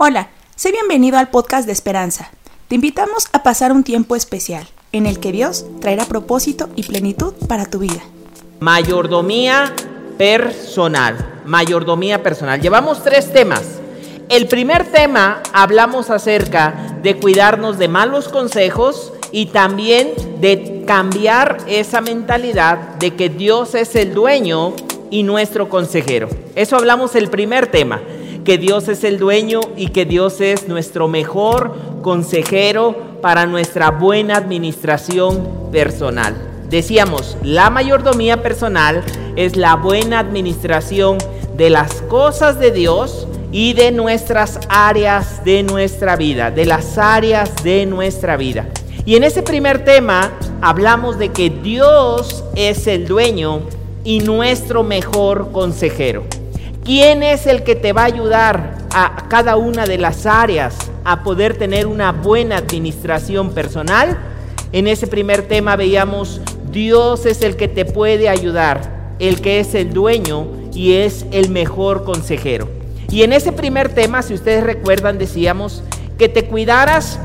[0.00, 2.30] Hola, sé bienvenido al podcast de Esperanza.
[2.68, 7.34] Te invitamos a pasar un tiempo especial en el que Dios traerá propósito y plenitud
[7.48, 8.00] para tu vida.
[8.60, 9.74] Mayordomía
[10.16, 11.40] personal.
[11.46, 12.60] Mayordomía personal.
[12.60, 13.80] Llevamos tres temas.
[14.28, 22.00] El primer tema hablamos acerca de cuidarnos de malos consejos y también de cambiar esa
[22.00, 24.74] mentalidad de que Dios es el dueño
[25.10, 26.28] y nuestro consejero.
[26.54, 28.00] Eso hablamos el primer tema
[28.48, 34.38] que Dios es el dueño y que Dios es nuestro mejor consejero para nuestra buena
[34.38, 36.34] administración personal.
[36.70, 39.04] Decíamos, la mayordomía personal
[39.36, 41.18] es la buena administración
[41.58, 47.62] de las cosas de Dios y de nuestras áreas de nuestra vida, de las áreas
[47.62, 48.66] de nuestra vida.
[49.04, 53.60] Y en ese primer tema hablamos de que Dios es el dueño
[54.04, 56.24] y nuestro mejor consejero.
[56.88, 60.74] ¿Quién es el que te va a ayudar a cada una de las áreas
[61.04, 64.16] a poder tener una buena administración personal?
[64.72, 66.40] En ese primer tema veíamos,
[66.72, 71.50] Dios es el que te puede ayudar, el que es el dueño y es el
[71.50, 72.70] mejor consejero.
[73.10, 75.82] Y en ese primer tema, si ustedes recuerdan, decíamos
[76.16, 77.20] que te cuidaras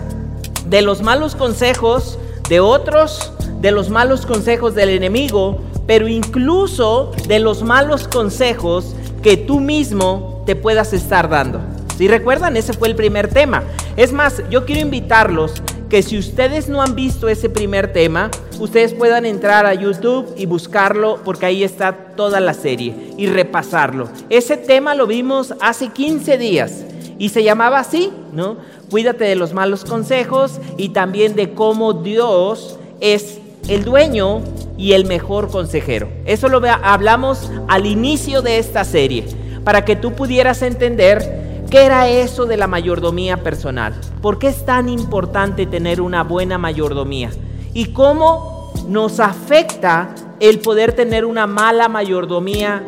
[0.66, 7.40] de los malos consejos de otros, de los malos consejos del enemigo, pero incluso de
[7.40, 8.94] los malos consejos
[9.24, 11.62] que tú mismo te puedas estar dando.
[11.98, 13.64] Si recuerdan, ese fue el primer tema.
[13.96, 15.54] Es más, yo quiero invitarlos
[15.90, 20.46] que si ustedes no han visto ese primer tema, ustedes puedan entrar a YouTube y
[20.46, 24.10] buscarlo porque ahí está toda la serie y repasarlo.
[24.30, 26.84] Ese tema lo vimos hace 15 días
[27.20, 28.58] y se llamaba así, ¿no?
[28.90, 34.42] Cuídate de los malos consejos y también de cómo Dios es el dueño
[34.78, 36.10] y el mejor consejero.
[36.26, 39.26] Eso lo hablamos al inicio de esta serie,
[39.64, 43.94] para que tú pudieras entender qué era eso de la mayordomía personal.
[44.22, 47.32] ¿Por qué es tan importante tener una buena mayordomía?
[47.74, 52.84] Y cómo nos afecta el poder tener una mala mayordomía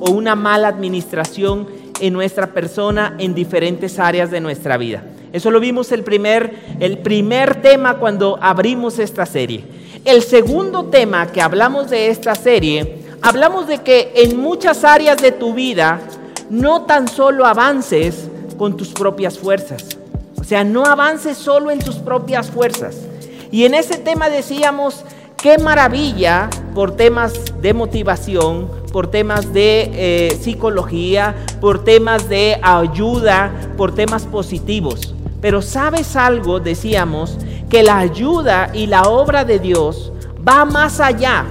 [0.00, 1.66] o una mala administración
[2.00, 5.02] en nuestra persona en diferentes áreas de nuestra vida.
[5.32, 9.64] Eso lo vimos el primer, el primer tema cuando abrimos esta serie.
[10.04, 15.30] El segundo tema que hablamos de esta serie, hablamos de que en muchas áreas de
[15.30, 16.00] tu vida
[16.50, 19.96] no tan solo avances con tus propias fuerzas.
[20.40, 22.96] O sea, no avances solo en tus propias fuerzas.
[23.52, 25.04] Y en ese tema decíamos,
[25.36, 27.32] qué maravilla por temas
[27.62, 35.14] de motivación, por temas de eh, psicología, por temas de ayuda, por temas positivos.
[35.42, 37.36] Pero sabes algo, decíamos,
[37.68, 40.12] que la ayuda y la obra de Dios
[40.48, 41.44] va más allá,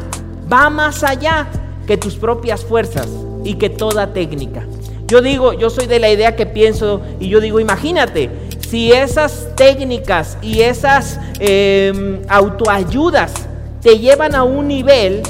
[0.52, 1.48] va más allá
[1.86, 3.10] que tus propias fuerzas
[3.44, 4.66] y que toda técnica.
[5.08, 8.30] Yo digo, yo soy de la idea que pienso y yo digo, imagínate,
[8.62, 13.34] si esas técnicas y esas em, autoayudas
[13.82, 15.22] te llevan a un nivel,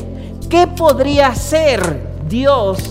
[0.51, 1.81] ¿qué podría ser
[2.29, 2.89] Dios?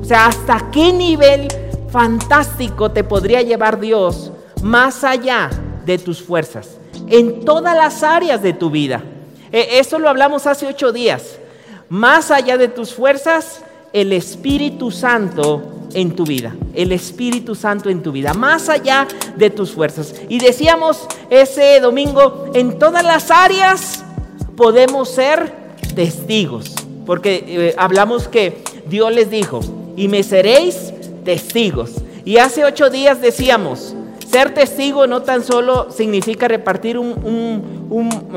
[0.00, 1.48] O sea, ¿hasta qué nivel
[1.90, 4.29] fantástico te podría llevar Dios
[4.62, 5.50] más allá
[5.84, 6.80] de tus fuerzas?
[7.10, 9.02] en todas las áreas de tu vida.
[9.52, 11.38] E, eso lo hablamos hace ocho días.
[11.88, 13.62] Más allá de tus fuerzas,
[13.92, 16.54] el Espíritu Santo en tu vida.
[16.74, 18.32] El Espíritu Santo en tu vida.
[18.32, 20.14] Más allá de tus fuerzas.
[20.28, 24.04] Y decíamos ese domingo, en todas las áreas
[24.56, 25.52] podemos ser
[25.96, 26.72] testigos.
[27.04, 29.60] Porque eh, hablamos que Dios les dijo,
[29.96, 30.92] y me seréis
[31.24, 31.90] testigos.
[32.24, 33.96] Y hace ocho días decíamos,
[34.30, 37.58] ser testigo no tan solo significa repartir un,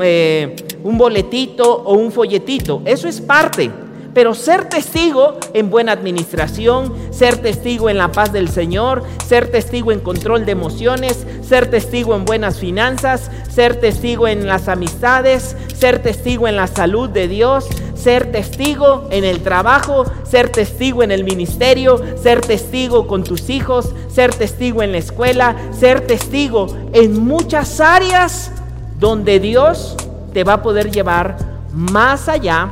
[0.02, 3.70] eh, un, boletito o un folletito, eso es parte.
[4.14, 9.90] Pero ser testigo en buena administración, ser testigo en la paz del Señor, ser testigo
[9.90, 16.00] en control de emociones, ser testigo en buenas finanzas, ser testigo en las amistades, ser
[16.00, 21.24] testigo en la salud de Dios, ser testigo en el trabajo, ser testigo en el
[21.24, 27.80] ministerio, ser testigo con tus hijos, ser testigo en la escuela, ser testigo en muchas
[27.80, 28.52] áreas
[29.00, 29.96] donde Dios
[30.32, 31.36] te va a poder llevar
[31.72, 32.70] más allá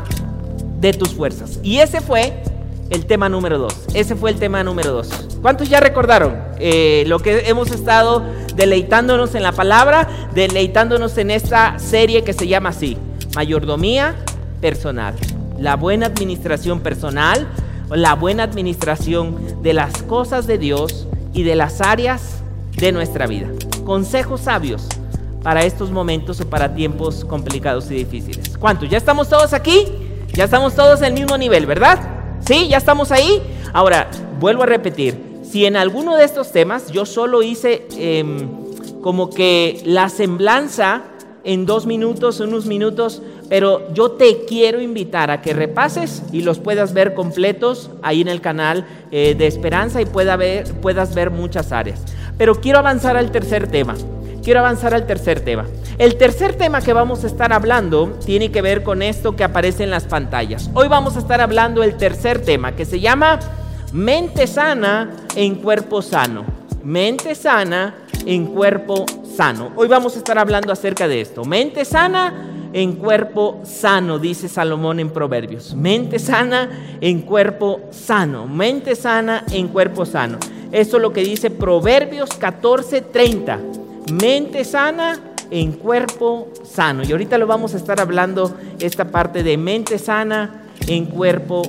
[0.82, 1.60] de tus fuerzas.
[1.62, 2.42] Y ese fue
[2.90, 3.74] el tema número dos.
[3.94, 5.08] Ese fue el tema número dos.
[5.40, 8.24] ¿Cuántos ya recordaron eh, lo que hemos estado
[8.56, 12.98] deleitándonos en la palabra, deleitándonos en esta serie que se llama así,
[13.34, 14.16] mayordomía
[14.60, 15.14] personal,
[15.56, 17.46] la buena administración personal,
[17.88, 22.42] la buena administración de las cosas de Dios y de las áreas
[22.76, 23.46] de nuestra vida.
[23.84, 24.88] Consejos sabios
[25.44, 28.56] para estos momentos o para tiempos complicados y difíciles.
[28.58, 28.90] ¿Cuántos?
[28.90, 29.86] ¿Ya estamos todos aquí?
[30.34, 31.98] Ya estamos todos en el mismo nivel, ¿verdad?
[32.40, 32.66] ¿Sí?
[32.68, 33.42] ¿Ya estamos ahí?
[33.74, 38.48] Ahora, vuelvo a repetir, si en alguno de estos temas yo solo hice em,
[39.02, 41.02] como que la semblanza
[41.44, 43.20] en dos minutos, unos minutos,
[43.50, 48.28] pero yo te quiero invitar a que repases y los puedas ver completos ahí en
[48.28, 52.00] el canal eh, de Esperanza y pueda ver, puedas ver muchas áreas.
[52.38, 53.96] Pero quiero avanzar al tercer tema.
[54.42, 55.66] Quiero avanzar al tercer tema.
[55.98, 59.84] El tercer tema que vamos a estar hablando tiene que ver con esto que aparece
[59.84, 60.68] en las pantallas.
[60.74, 63.38] Hoy vamos a estar hablando del tercer tema que se llama
[63.92, 66.44] mente sana en cuerpo sano.
[66.82, 67.94] Mente sana
[68.26, 69.06] en cuerpo
[69.36, 69.70] sano.
[69.76, 71.44] Hoy vamos a estar hablando acerca de esto.
[71.44, 75.74] Mente sana en cuerpo sano, dice Salomón en Proverbios.
[75.76, 76.68] Mente sana
[77.00, 78.48] en cuerpo sano.
[78.48, 80.38] Mente sana en cuerpo sano.
[80.72, 83.81] Esto es lo que dice Proverbios 14:30.
[84.10, 85.20] Mente sana
[85.50, 87.02] en cuerpo sano.
[87.04, 91.62] Y ahorita lo vamos a estar hablando esta parte de mente sana en cuerpo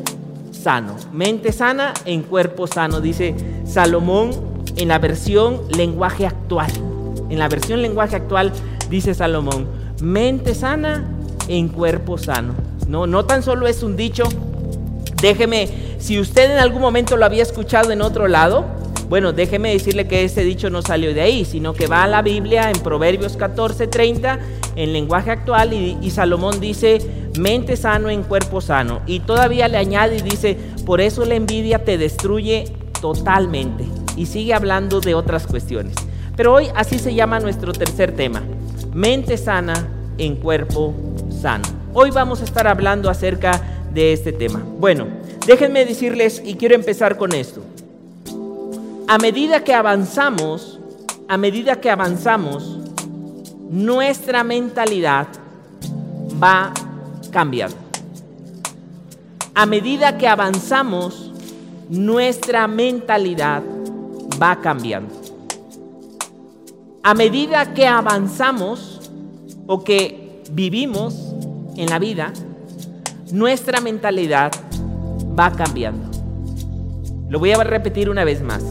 [0.52, 0.96] sano.
[1.12, 3.36] Mente sana en cuerpo sano, dice
[3.66, 4.32] Salomón
[4.78, 6.72] en la versión lenguaje actual.
[7.30, 8.52] En la versión lenguaje actual
[8.90, 9.68] dice Salomón,
[10.02, 11.04] mente sana
[11.48, 12.56] en cuerpo sano.
[12.88, 14.24] No, no tan solo es un dicho.
[15.22, 15.70] Déjeme,
[16.00, 18.66] si usted en algún momento lo había escuchado en otro lado,
[19.14, 22.24] bueno, déjeme decirle que ese dicho no salió de ahí, sino que va a la
[22.24, 24.40] Biblia en Proverbios 14:30,
[24.76, 26.98] en lenguaje actual, y, y, Salomón dice,
[27.38, 29.04] mente sano en cuerpo sano.
[29.06, 32.64] Y todavía le añade y dice, por eso la envidia te destruye
[33.02, 33.86] totalmente.
[34.18, 35.94] Y sigue hablando de otras cuestiones.
[36.36, 38.42] Pero hoy así se llama nuestro tercer tema,
[38.96, 40.96] mente sana en cuerpo
[41.30, 41.66] sano.
[41.94, 43.62] Hoy vamos a estar hablando acerca
[43.94, 44.64] de este tema.
[44.80, 45.06] Bueno,
[45.46, 47.62] déjenme decirles y quiero empezar con esto.
[49.08, 50.80] A medida que avanzamos,
[51.28, 52.80] a medida que avanzamos,
[53.70, 55.28] nuestra mentalidad
[56.42, 56.74] va
[57.32, 57.78] cambiando.
[59.56, 61.32] A medida que avanzamos,
[61.90, 63.62] nuestra mentalidad
[64.42, 65.24] va cambiando
[67.06, 69.12] a medida que avanzamos
[69.68, 71.36] o que vivimos
[71.76, 72.32] en la vida,
[73.30, 74.54] nuestra mentalidad
[75.38, 76.10] va cambiando.
[77.28, 78.64] Lo voy a repetir una vez más.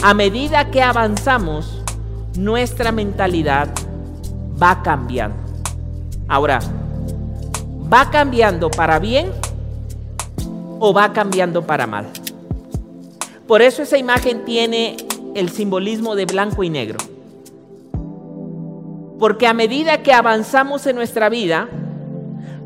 [0.00, 1.82] A medida que avanzamos,
[2.36, 3.68] nuestra mentalidad
[4.60, 5.36] va cambiando.
[6.28, 6.60] Ahora,
[7.92, 9.32] ¿va cambiando para bien
[10.78, 12.06] o va cambiando para mal?
[13.48, 14.96] Por eso esa imagen tiene
[15.34, 16.98] el simbolismo de blanco y negro.
[19.18, 21.68] Porque a medida que avanzamos en nuestra vida,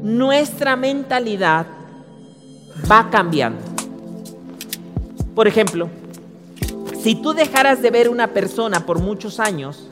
[0.02, 1.66] nuestra mentalidad
[2.90, 3.62] va cambiando.
[5.34, 5.88] Por ejemplo,
[7.02, 9.88] si tú dejaras de ver una persona por muchos años,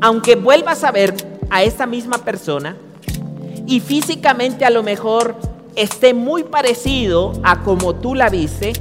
[0.00, 1.14] aunque vuelvas a ver
[1.50, 2.76] a esa misma persona
[3.66, 5.36] y físicamente a lo mejor
[5.76, 8.72] esté muy parecido a como tú la viste,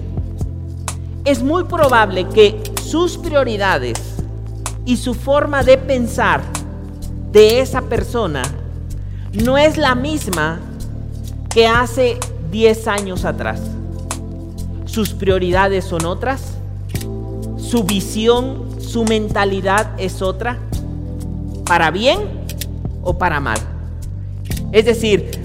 [1.26, 4.00] es muy probable que sus prioridades
[4.86, 6.42] y su forma de pensar
[7.34, 8.42] de esa persona
[9.34, 10.60] no es la misma
[11.50, 12.18] que hace
[12.52, 13.60] 10 años atrás.
[14.86, 16.61] Sus prioridades son otras,
[17.62, 20.60] su visión, su mentalidad es otra,
[21.66, 22.20] para bien
[23.04, 23.60] o para mal.
[24.72, 25.40] Es decir,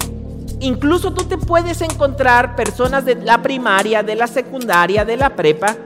[0.59, 5.77] incluso tú te puedes encontrar personas de la primaria, de la secundaria, de la prepa,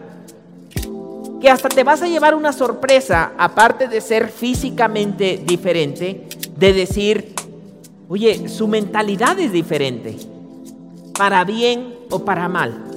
[1.39, 7.33] que hasta te vas a llevar una sorpresa, aparte de ser físicamente diferente, de decir,
[8.07, 10.17] oye, su mentalidad es diferente,
[11.17, 12.90] para bien o para mal.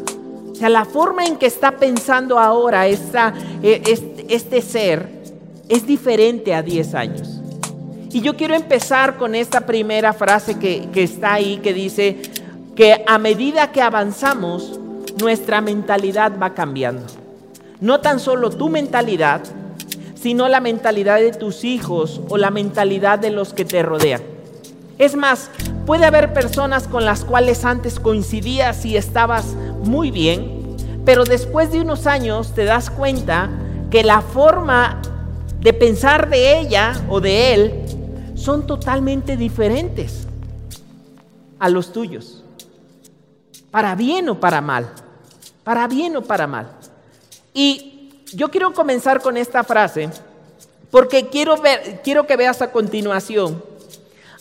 [0.55, 3.83] O sea, la forma en que está pensando ahora esta, e,
[4.29, 5.09] este, ser
[5.69, 7.41] es diferente a 10 años.
[8.11, 12.23] Y yo quiero empezar con esta primera frase que, que está ahí, que dice
[12.77, 14.81] que a medida que avanzamos,
[15.21, 17.05] nuestra mentalidad va cambiando
[17.85, 19.43] no tan solo tu mentalidad,
[20.15, 24.23] sino la mentalidad de tus hijos o la mentalidad de los que te rodean.
[24.97, 25.51] Es más,
[25.87, 31.81] puede haber personas con las cuales antes coincidías y estabas muy bien, pero después de
[31.81, 33.51] unos años te das cuenta
[33.91, 35.03] que la forma
[35.61, 37.85] de pensar de ella o de él
[38.35, 40.27] son totalmente diferentes
[41.59, 42.45] a los tuyos.
[43.71, 44.91] Para bien o para mal.
[45.65, 46.71] Para bien o para mal.
[47.53, 50.11] Y yo quiero comenzar con esta frase
[50.91, 53.74] porque quiero, ver, quiero que veas a continuación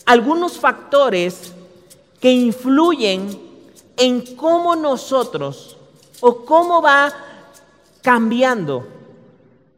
[0.04, 1.52] algunos factores
[2.20, 3.38] que influyen
[3.96, 5.76] en cómo nosotros
[6.20, 7.12] o cómo va
[8.02, 8.86] cambiando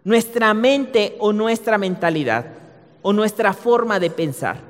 [0.04, 2.47] nuestra mente o nuestra mentalidad
[3.02, 4.61] o nuestra forma de pensar.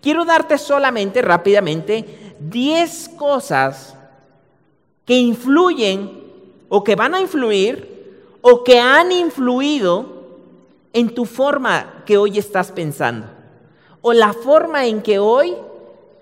[0.00, 3.94] Quiero darte solamente rápidamente 10 cosas
[5.04, 6.20] que influyen
[6.68, 10.20] o que van a influir o que han influido
[10.92, 13.39] en tu forma que hoy estás pensando
[14.02, 15.54] o la forma en que hoy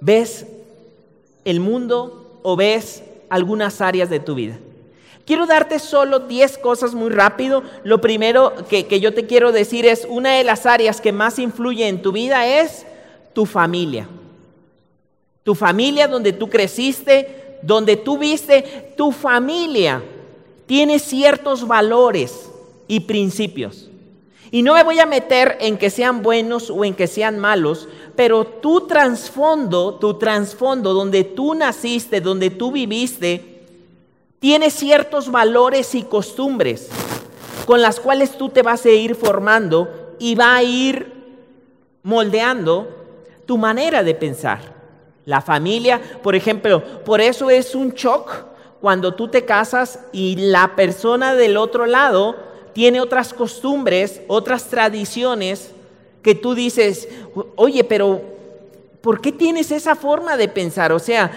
[0.00, 0.46] ves
[1.44, 4.58] el mundo o ves algunas áreas de tu vida.
[5.24, 7.62] Quiero darte solo 10 cosas muy rápido.
[7.84, 11.38] Lo primero que, que, yo te quiero decir es, una de las áreas que más
[11.38, 12.86] influye en tu vida es
[13.34, 14.08] tu familia.
[15.42, 20.02] Tu familia donde tú creciste, donde tú viste, tu familia
[20.66, 22.50] tiene ciertos valores
[22.86, 23.88] y principios.
[24.50, 27.88] Y no me voy a meter en que sean buenos o en que sean malos,
[28.16, 33.66] pero tu trasfondo, tu trasfondo, donde tú naciste, donde tú viviste,
[34.38, 36.88] tiene ciertos valores y costumbres
[37.66, 41.12] con las cuales tú te vas a ir formando y va a ir
[42.02, 42.88] moldeando
[43.44, 44.60] tu manera de pensar.
[45.26, 48.46] La familia, por ejemplo, por eso es un shock
[48.80, 52.47] cuando tú te casas y la persona del otro lado
[52.78, 55.72] tiene otras costumbres, otras tradiciones
[56.22, 57.08] que tú dices,
[57.56, 58.22] oye, pero
[59.00, 60.92] ¿por qué tienes esa forma de pensar?
[60.92, 61.32] O sea,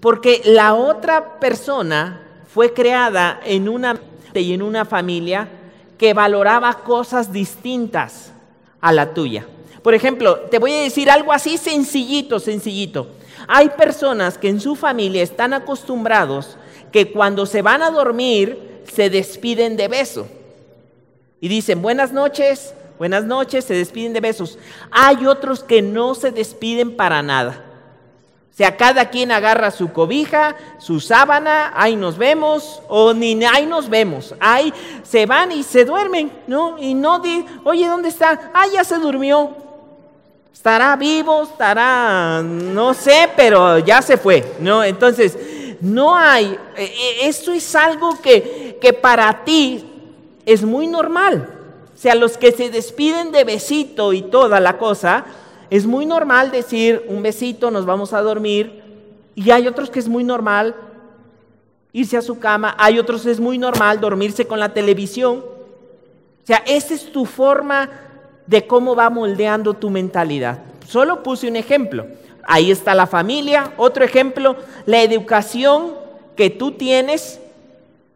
[0.00, 4.00] porque la otra persona fue creada en una
[4.32, 5.50] y en una familia
[5.98, 8.32] que valoraba cosas distintas
[8.80, 9.46] a la tuya.
[9.82, 13.08] Por ejemplo, te voy a decir algo así sencillito, sencillito.
[13.48, 16.56] Hay personas que en su familia están acostumbrados
[16.90, 20.26] que cuando se van a dormir se despiden de beso.
[21.40, 24.58] Y dicen, buenas noches, buenas noches, se despiden de besos.
[24.90, 27.64] Hay otros que no se despiden para nada.
[28.52, 33.66] O sea, cada quien agarra su cobija, su sábana, ahí nos vemos, o ni ahí
[33.66, 34.34] nos vemos.
[34.40, 36.76] Ahí se van y se duermen, ¿no?
[36.76, 38.50] Y no di, oye, ¿dónde está?
[38.52, 39.54] Ah, ya se durmió.
[40.52, 44.82] Estará vivo, estará, no sé, pero ya se fue, ¿no?
[44.82, 45.38] Entonces,
[45.80, 49.87] no hay, e, e, esto es algo que, que para ti
[50.48, 51.46] es muy normal.
[51.94, 55.26] O sea, los que se despiden de besito y toda la cosa,
[55.68, 58.82] es muy normal decir un besito, nos vamos a dormir.
[59.34, 60.74] Y hay otros que es muy normal
[61.92, 65.44] irse a su cama, hay otros que es muy normal dormirse con la televisión.
[66.42, 67.90] O sea, esa es tu forma
[68.46, 70.60] de cómo va moldeando tu mentalidad.
[70.86, 72.06] Solo puse un ejemplo.
[72.44, 73.74] Ahí está la familia.
[73.76, 75.92] Otro ejemplo, la educación
[76.36, 77.38] que tú tienes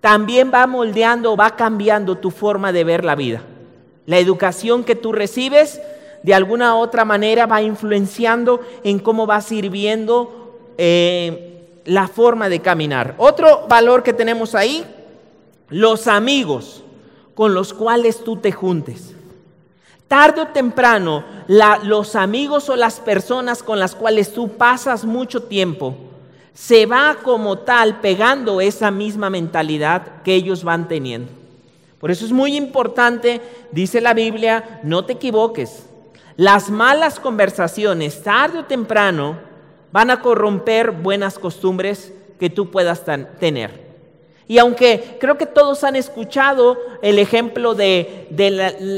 [0.02, 3.40] también va moldeando, va cambiando tu forma de ver la vida.
[4.04, 5.80] La educación que tú recibes
[6.24, 12.58] de alguna u otra manera va influenciando en cómo va sirviendo eh, la forma de
[12.58, 13.14] caminar.
[13.16, 14.84] Otro valor que tenemos ahí,
[15.68, 16.82] los amigos
[17.36, 19.14] con los cuales tú te juntes.
[20.08, 25.94] Tarde o temprano, los amigos o las personas con las cuales tú pasas mucho tiempo,
[26.54, 31.30] se va como tal pegando esa misma mentalidad que ellos van teniendo.
[31.98, 33.40] Por eso es muy importante,
[33.70, 35.86] dice la Biblia, no te equivoques.
[36.36, 39.38] Las malas conversaciones, tarde o temprano,
[39.92, 43.02] van a corromper buenas costumbres que tú puedas
[43.38, 43.92] tener.
[44.48, 48.26] Y aunque creo que todos han escuchado el ejemplo de,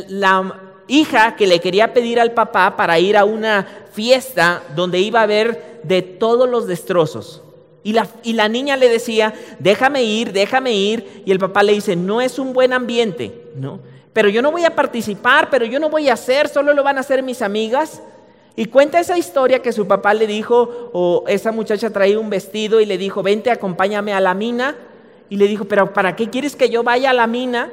[0.09, 5.21] la hija que le quería pedir al papá para ir a una fiesta donde iba
[5.21, 7.44] a haber de todos los destrozos.
[7.85, 11.23] Y la, la, niña le decía, déjame ir, déjame ir.
[11.25, 13.79] Y el papá le dice, no es un buen ambiente, ¿no?
[14.13, 16.97] Pero yo no voy a participar, pero yo no voy a hacer, solo lo van
[16.97, 18.03] a hacer mis amigas.
[18.57, 22.81] Y cuenta esa historia que su papá le dijo, o esa muchacha traía un vestido
[22.81, 24.77] y le dijo, vente, acompáñame a la mina.
[25.29, 27.71] Y le dijo, pero ¿para qué quieres que yo vaya a la mina?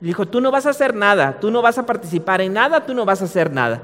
[0.00, 2.94] dijo, tú no vas a hacer nada, tú no vas a participar en nada, tú
[2.94, 3.82] no vas a hacer nada.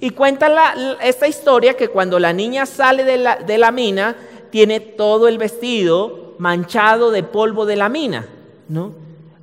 [0.00, 4.16] Y cuenta esta historia que cuando la niña sale la, de la mina,
[4.50, 8.26] tiene todo el vestido manchado de polvo de la mina,
[8.68, 8.92] ¿no?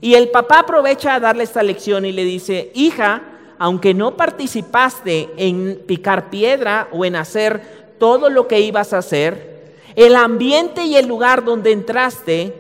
[0.01, 3.23] Y el papá aprovecha a darle esta lección y le dice, hija,
[3.57, 9.73] aunque no participaste en picar piedra o en hacer todo lo que ibas a hacer,
[9.95, 12.53] el ambiente y el lugar donde entraste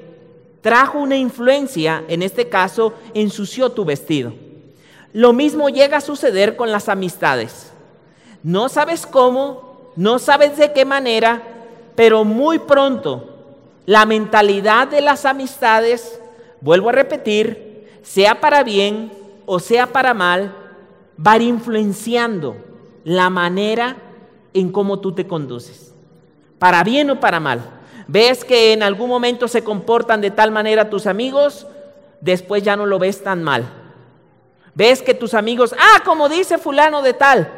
[0.61, 4.33] trajo una influencia, en este caso, ensució tu vestido.
[5.13, 7.71] Lo mismo llega a suceder con las amistades.
[8.43, 11.41] No sabes cómo, no sabes de qué manera,
[11.97, 13.33] pero muy pronto
[13.85, 16.21] la mentalidad de las amistades,
[16.61, 19.11] vuelvo a repetir, sea para bien
[19.45, 20.55] o sea para mal,
[21.19, 22.55] va a ir influenciando
[23.03, 23.97] la manera
[24.53, 25.93] en cómo tú te conduces,
[26.57, 27.77] para bien o para mal
[28.07, 31.67] ves que en algún momento se comportan de tal manera tus amigos,
[32.21, 33.65] después ya no lo ves tan mal.
[34.73, 37.51] Ves que tus amigos, ah, como dice fulano de tal,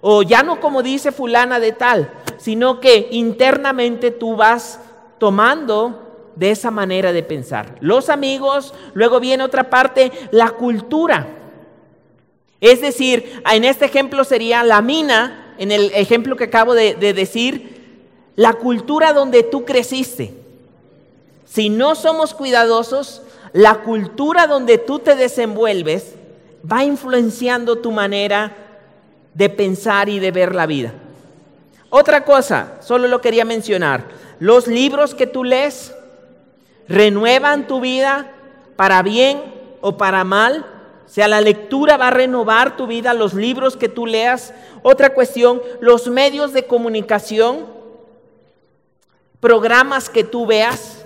[0.00, 4.80] o ya no como dice fulana de tal, sino que internamente tú vas
[5.18, 7.76] tomando de esa manera de pensar.
[7.80, 11.26] Los amigos, luego viene otra parte, la cultura.
[12.60, 17.12] Es decir, en este ejemplo sería la mina, en el ejemplo que acabo de, de
[17.12, 17.78] decir,
[18.36, 20.32] la cultura donde tú creciste.
[21.44, 26.14] Si no somos cuidadosos, la cultura donde tú te desenvuelves
[26.70, 28.56] va influenciando tu manera
[29.34, 30.92] de pensar y de ver la vida.
[31.90, 34.04] Otra cosa, solo lo quería mencionar,
[34.40, 35.94] los libros que tú lees
[36.88, 38.30] renuevan tu vida
[38.76, 39.42] para bien
[39.80, 40.66] o para mal.
[41.06, 44.52] O sea, la lectura va a renovar tu vida, los libros que tú leas.
[44.82, 47.66] Otra cuestión, los medios de comunicación,
[49.40, 50.98] programas que tú veas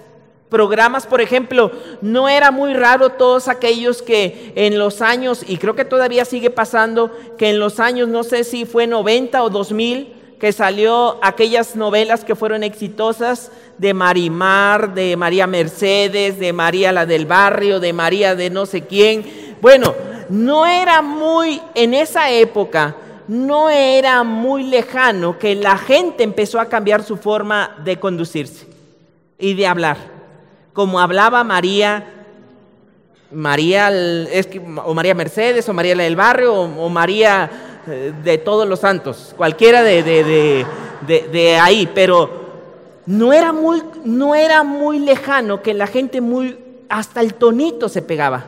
[0.52, 1.72] programas, por ejemplo,
[2.02, 6.50] no era muy raro todos aquellos que en los años, y creo que todavía sigue
[6.50, 10.12] pasando, que en los años, no sé si fue 90 o 2000,
[10.42, 17.06] que salió aquellas novelas que fueron exitosas de Marimar, de María Mercedes, de María la
[17.06, 19.24] del barrio, de María de no sé quién.
[19.60, 19.94] Bueno,
[20.30, 22.96] no era muy, en esa época,
[23.28, 28.66] no era muy lejano que la gente empezó a cambiar su forma de conducirse
[29.38, 29.96] y de hablar
[30.72, 32.04] como hablaba María,
[33.30, 33.92] María
[34.84, 40.02] o María Mercedes o María del Barrio o, María de todos los santos, cualquiera de,
[41.06, 42.42] de, ahí, pero
[43.06, 46.58] no era, muy, no era muy lejano que la gente muy,
[46.88, 48.44] hasta el tonito se pegaba.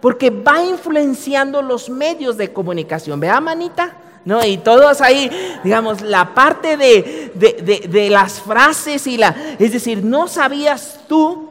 [0.00, 3.18] Porque va influenciando los medios de comunicación.
[3.18, 3.96] ¿Vea, manita?
[4.24, 4.44] ¿no?
[4.44, 5.30] Y todos ahí,
[5.64, 11.50] digamos, la parte de, de, las frases y la, es decir, no sabías tú,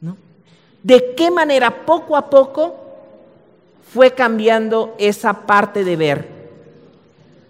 [0.00, 0.16] ¿no?
[0.82, 2.85] De qué manera poco a poco
[3.92, 6.28] fue cambiando esa parte de ver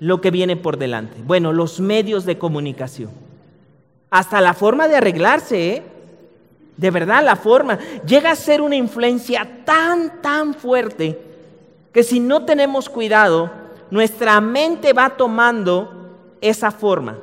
[0.00, 1.22] lo que viene por delante.
[1.24, 3.10] Bueno, los medios de comunicación.
[4.10, 5.82] Hasta la forma de arreglarse, ¿eh?
[6.76, 7.78] De verdad, la forma.
[8.06, 11.18] Llega a ser una influencia tan, tan fuerte
[11.92, 13.50] que si no tenemos cuidado,
[13.90, 17.18] nuestra mente va tomando esa forma.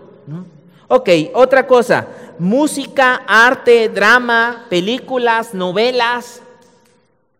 [0.87, 2.07] Ok, otra cosa,
[2.39, 6.42] música, arte, drama, películas, novelas,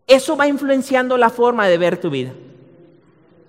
[0.08, 2.32] eso va influenciando la forma de ver tu vida.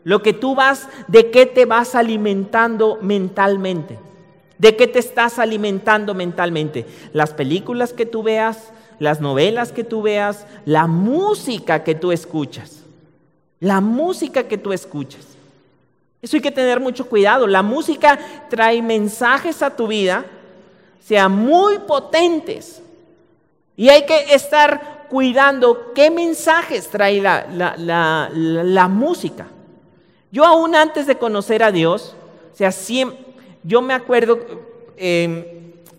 [0.04, 3.98] Lo que tú vas, de qué te vas alimentando mentalmente.
[4.58, 6.86] ¿De qué te estás alimentando mentalmente?
[7.12, 12.82] Las películas que tú veas, las novelas que tú veas, la música que tú escuchas.
[13.60, 15.26] La música que tú escuchas.
[16.22, 17.46] Eso hay que tener mucho cuidado.
[17.46, 20.24] La música trae mensajes a tu vida,
[21.00, 22.82] sea muy potentes.
[23.76, 29.46] Y hay que estar cuidando qué mensajes trae la, música.
[30.30, 32.14] Yo aún antes de conocer a Dios,
[32.52, 32.70] o sea,
[33.62, 34.40] yo me acuerdo
[34.96, 35.44] em,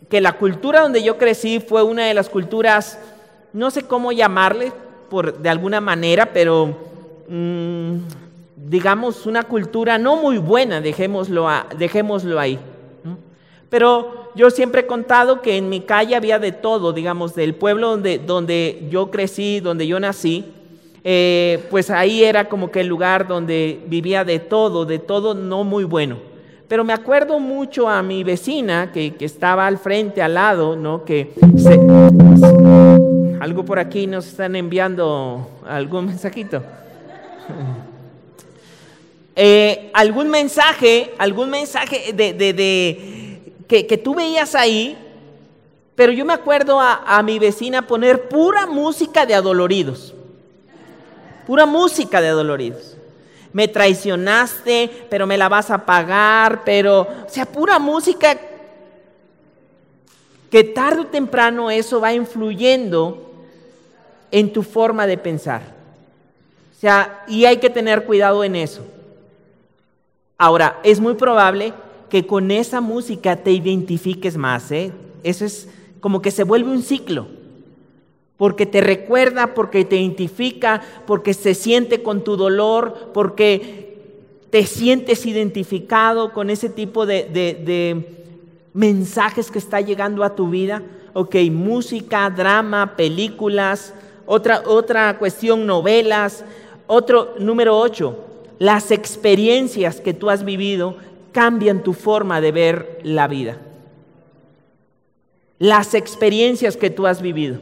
[0.09, 2.99] que la cultura donde yo crecí fue una de las culturas,
[3.53, 4.71] no sé cómo llamarle
[5.09, 6.75] por, de alguna manera, pero...
[7.27, 7.97] Mm,
[8.55, 12.59] digamos, una cultura no muy buena, dejémoslo, dejémoslo ahí.
[13.69, 17.91] Pero yo siempre he contado que en mi calle había de todo, digamos, del pueblo
[17.91, 20.45] donde, donde yo crecí, donde yo nací,
[21.03, 25.63] eh, pues ahí era como que el lugar donde vivía de todo, de todo no
[25.63, 26.17] muy bueno.
[26.67, 31.05] Pero me acuerdo mucho a mi vecina que, que estaba al frente, al lado, ¿no?
[31.05, 31.31] Que
[33.39, 36.63] algo por aquí nos están enviando algún mensajito.
[39.35, 43.24] Eh, algún mensaje, algún mensaje de,
[43.67, 44.97] que, tú veías ahí,
[45.95, 50.13] pero yo me acuerdo a, a, mi vecina poner pura música de adoloridos,
[51.47, 52.97] pura música de adoloridos.
[53.53, 58.37] Me traicionaste, pero me la vas a pagar, pero, o sea, pura música
[60.51, 63.31] que tarde o temprano eso va influyendo
[64.31, 65.61] en tu forma de pensar.
[66.75, 68.81] O sea, y hay que tener cuidado en eso.
[70.37, 71.73] Ahora, es muy probable
[72.15, 74.71] que con esa música te identifiques más.
[74.71, 74.93] ¿eh?
[75.21, 75.67] Eso es
[75.99, 77.27] como que se vuelve un ciclo.
[78.37, 83.97] Porque te recuerda, porque te identifica, porque se siente con tu dolor, porque
[84.49, 88.05] te sientes identificado con ese tipo de,
[88.73, 90.83] mensajes que está llegando a tu vida.
[91.11, 93.93] Ok, música, drama, películas,
[94.25, 96.45] otra, otra cuestión, novelas.
[96.87, 98.19] Otro, número ocho,
[98.57, 100.95] las experiencias que tú has vivido
[101.35, 103.57] cambian tu forma de ver la vida.
[105.59, 107.59] Las experiencias que tú has vivido.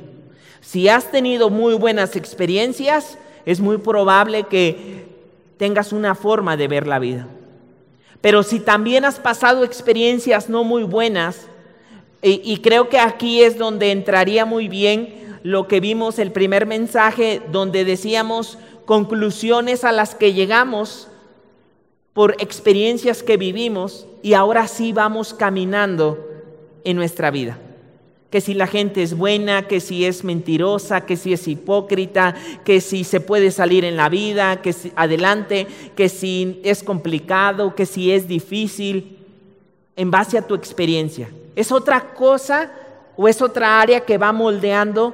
[0.62, 5.08] Si has tenido muy buenas experiencias, es muy probable que
[5.58, 7.28] tengas una forma de ver la vida.
[8.22, 11.48] Pero si también has pasado experiencias no muy buenas,
[12.22, 17.42] y, creo que aquí es donde entraría muy bien lo que vimos el primer mensaje,
[17.52, 21.10] donde decíamos conclusiones a las que llegamos
[22.14, 26.30] por experiencias que vivimos y ahora sí vamos caminando
[26.84, 27.58] en nuestra vida.
[28.30, 32.82] Que si la gente es buena, que si es mentirosa, que si es hipócrita, que
[32.82, 37.86] si se puede salir en la vida, que si adelante, que si es complicado, que
[37.86, 39.20] si es difícil,
[39.96, 41.30] en base a tu experiencia.
[41.56, 42.72] ¿Es otra cosa
[43.16, 45.14] o es otra área que va moldeando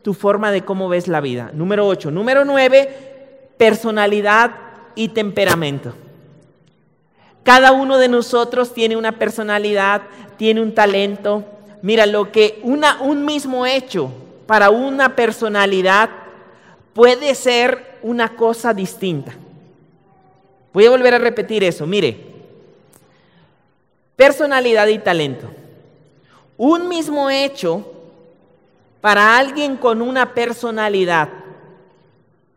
[0.00, 1.50] tu forma de cómo ves la vida?
[1.52, 2.10] Número 8.
[2.10, 4.52] Número 9, personalidad
[4.94, 5.92] y temperamento.
[7.46, 10.02] Cada uno de nosotros tiene una personalidad,
[10.36, 11.44] tiene un talento.
[11.80, 14.10] Mira, lo que un mismo hecho
[14.48, 16.10] para una personalidad
[16.92, 19.32] puede ser una cosa distinta.
[20.72, 21.86] Voy a volver a repetir eso.
[21.86, 22.16] Mire,
[24.16, 25.48] personalidad y talento.
[26.56, 27.92] Un mismo hecho
[29.00, 31.28] para alguien con una personalidad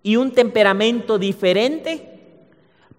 [0.02, 2.10] y un temperamento diferente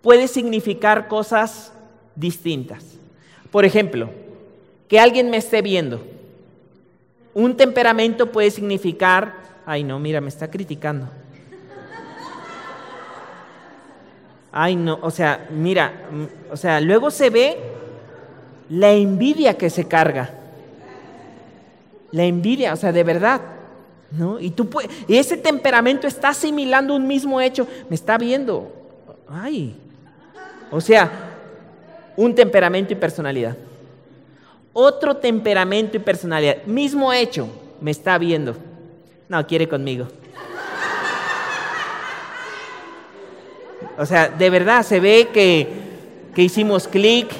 [0.01, 1.73] puede significar cosas
[2.21, 2.85] distintas.
[3.51, 4.11] Por ejemplo,
[4.87, 6.01] que alguien me esté viendo.
[7.33, 9.35] Un temperamento puede significar,
[9.67, 11.09] ay no, mira, me está criticando.
[14.53, 16.09] Ay no, o sea, mira,
[16.51, 17.57] o sea, luego se ve
[18.69, 20.35] la envidia que se carga.
[22.11, 23.41] La envidia, o sea, de verdad.
[24.11, 24.41] ¿no?
[24.41, 24.69] Y, tú
[25.07, 27.69] y ese temperamento está asimilando un mismo hecho.
[27.89, 28.73] Me está viendo.
[29.29, 29.77] Ay.
[30.73, 31.30] O sea,
[32.17, 33.57] un temperamento y personalidad.
[34.73, 36.65] Otro temperamento y personalidad.
[36.65, 37.49] Mismo hecho.
[37.81, 38.57] Me está viendo.
[39.29, 40.07] No, quiere conmigo.
[43.99, 45.69] O sea, de verdad se ve que,
[46.35, 47.31] que hicimos clic,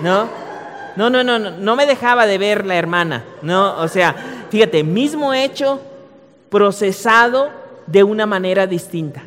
[0.00, 0.28] ¿no?
[0.96, 3.24] No, no, no, no, no me dejaba de ver la hermana.
[3.40, 4.14] No, o sea,
[4.50, 5.80] fíjate, mismo hecho
[6.50, 7.50] procesado
[7.86, 9.22] de una manera distinta.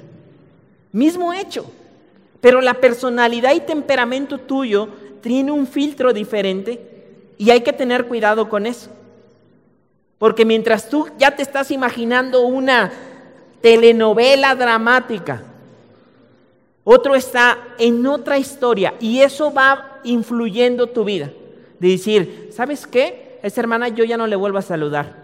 [0.91, 1.65] Mismo hecho.
[2.45, 4.87] Pero la personalidad y temperamento tuyo
[5.19, 6.79] tiene un filtro diferente
[7.39, 8.91] y hay que tener cuidado con eso.
[10.19, 12.91] Porque mientras tú ya te estás imaginando una
[13.61, 15.41] telenovela dramática,
[16.83, 21.31] otro está en otra historia y eso va influyendo tu vida
[21.79, 23.39] de decir, ¿sabes qué?
[23.41, 25.15] esa hermana yo ya no le vuelvo a saludar.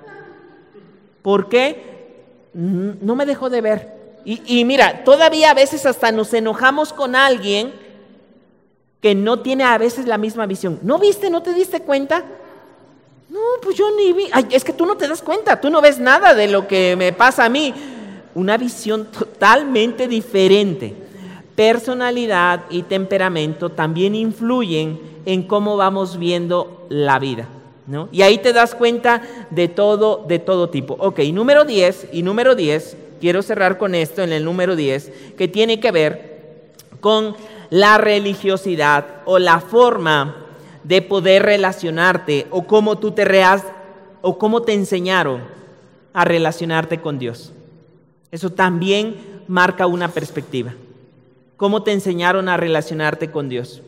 [1.22, 2.16] ¿Por qué?
[2.56, 4.01] No me dejó de ver.
[4.24, 7.74] Y, mira, todavía a veces hasta nos enojamos con alguien
[9.02, 10.80] que no tiene a veces la misma visión.
[10.84, 11.30] ¿No viste?
[11.30, 12.24] ¿No te diste cuenta?
[13.30, 14.30] No, pues yo ni vi.
[14.52, 17.14] es que tú no te das cuenta, tú no ves nada de lo que me
[17.14, 17.74] pasa a mí.
[18.36, 20.96] Una visión totalmente diferente.
[21.56, 27.48] Personalidad y temperamento también influyen en cómo vamos viendo la vida.
[27.88, 28.08] ¿no?
[28.12, 30.96] Y ahí te das cuenta de todo, de todo tipo.
[31.00, 35.48] Ok, número 10 y número 10, quiero cerrar con esto en el número 10, que
[35.48, 37.36] tiene que ver con
[37.70, 40.48] la religiosidad o la forma
[40.84, 43.64] de poder relacionarte o cómo tú te reas
[44.22, 45.42] o cómo te enseñaron
[46.14, 47.54] a relacionarte con Dios.
[48.32, 49.16] Eso también
[49.48, 50.74] marca una perspectiva.
[51.56, 53.82] ¿Cómo te enseñaron a relacionarte con Dios?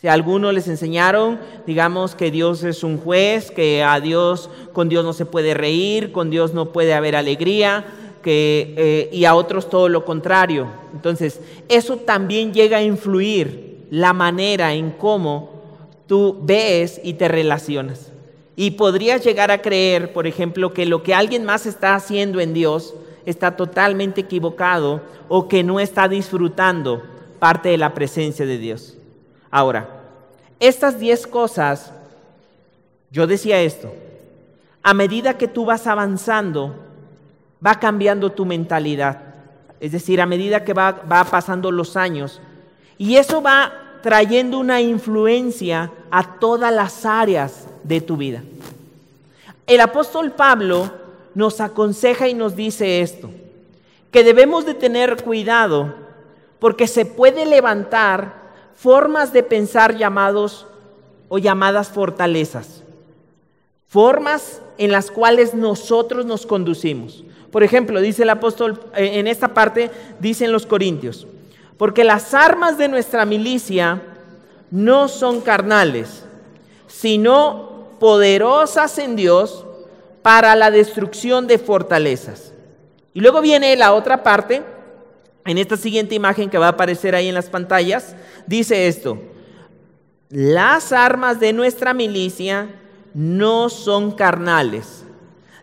[0.00, 4.88] Si a algunos les enseñaron, digamos, que Dios es un juez, que a Dios, con
[4.88, 7.86] Dios no se puede reír, con Dios no puede haber alegría,
[8.26, 10.68] eh, y a otros todo lo contrario.
[10.92, 15.50] Entonces, eso también llega a influir la manera en cómo
[16.06, 18.10] tú ves y te relacionas.
[18.56, 22.54] Y podrías llegar a creer, por ejemplo, que lo que alguien más está haciendo en
[22.54, 22.94] Dios
[23.26, 27.02] está totalmente equivocado o que no está disfrutando
[27.38, 28.96] parte de la presencia de Dios.
[29.50, 29.88] Ahora,
[30.60, 31.92] estas diez cosas,
[33.10, 33.92] yo decía esto,
[34.82, 36.74] a medida que tú vas avanzando,
[37.64, 39.20] va cambiando tu mentalidad.
[39.80, 42.40] Es decir, a medida que va, pasando los años.
[42.98, 43.72] Y eso va
[44.02, 48.42] trayendo una influencia a todas las áreas de tu vida.
[49.66, 50.90] El apóstol Pablo
[51.34, 53.30] nos aconseja y nos dice esto,
[54.10, 55.94] que debemos de tener cuidado
[56.58, 58.44] porque se puede levantar
[58.76, 60.66] formas de pensar llamados
[61.28, 62.83] o llamadas fortalezas.
[63.94, 67.22] Formas en las cuales nosotros nos conducimos.
[67.52, 71.28] Por ejemplo, dice el apóstol, eh, en esta parte, dicen los corintios,
[71.78, 74.02] porque las armas de nuestra milicia
[74.72, 76.24] no son carnales,
[76.88, 79.64] sino poderosas en Dios
[80.22, 82.52] para la destrucción de fortalezas.
[83.12, 84.64] Y luego viene la otra parte,
[85.46, 88.16] en esta siguiente imagen que va a aparecer ahí en las pantallas,
[88.48, 89.22] dice esto,
[90.30, 92.80] las armas de nuestra milicia
[93.14, 95.04] no son carnales,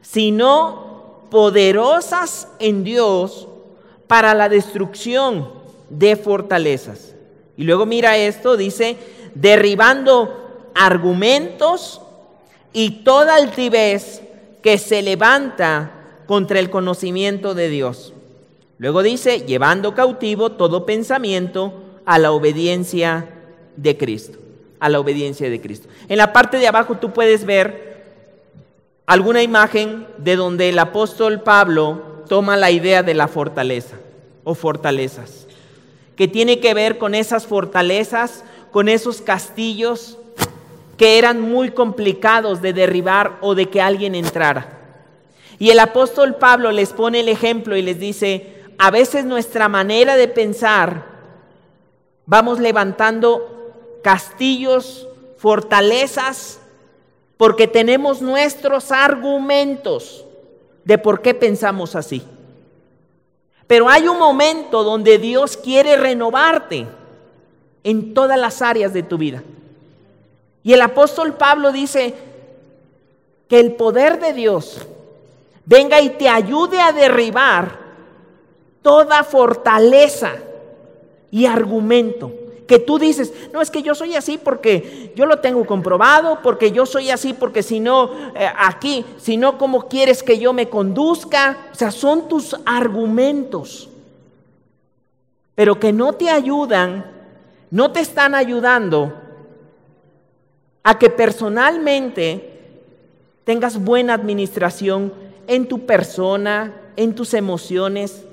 [0.02, 3.48] sino poderosas en Dios
[4.08, 5.50] para la destrucción
[5.90, 7.14] de fortalezas.
[7.56, 8.98] Y luego mira esto, dice,
[9.36, 12.02] derribando argumentos
[12.74, 14.22] y toda altivez
[14.62, 15.92] que se levanta
[16.26, 18.14] contra el conocimiento de Dios.
[18.78, 21.74] Luego dice, llevando cautivo todo pensamiento
[22.06, 23.30] a la obediencia
[23.76, 24.40] de Cristo,
[24.82, 25.88] a la obediencia de Cristo.
[26.10, 28.04] En la parte de abajo tú puedes ver
[29.06, 33.96] alguna imagen de donde el apóstol Pablo toma la idea de la fortaleza
[34.44, 35.46] o fortalezas,
[36.16, 40.18] que tiene que ver con esas fortalezas, con esos castillos
[40.98, 44.80] que eran muy complicados de derribar o de que alguien entrara.
[45.60, 50.16] Y el apóstol Pablo les pone el ejemplo y les dice, a veces nuestra manera
[50.16, 51.06] de pensar,
[52.26, 53.61] vamos levantando
[54.02, 56.60] castillos, fortalezas,
[57.38, 60.26] porque tenemos nuestros argumentos
[60.84, 62.24] de por qué pensamos así.
[63.68, 66.86] Pero hay un momento donde Dios quiere renovarte
[67.84, 69.44] en todas las áreas de tu vida.
[70.64, 72.14] Y el apóstol Pablo dice
[73.48, 74.86] que el poder de Dios
[75.66, 77.80] venga y te ayude a derribar
[78.82, 80.34] toda fortaleza
[81.32, 82.32] y argumento
[82.68, 86.72] que tú dices, no es que yo soy así porque yo lo tengo comprobado, porque
[86.72, 90.70] yo soy así porque si no, eh, aquí, si no, ¿cómo quieres que yo me
[90.70, 91.70] conduzca?
[91.72, 93.90] O sea, son tus argumentos,
[95.56, 97.06] pero que no te ayudan,
[97.70, 99.14] no te están ayudando
[100.84, 102.52] a que personalmente
[103.44, 105.14] tengas buena administración
[105.48, 108.24] en tu persona, en tus emociones,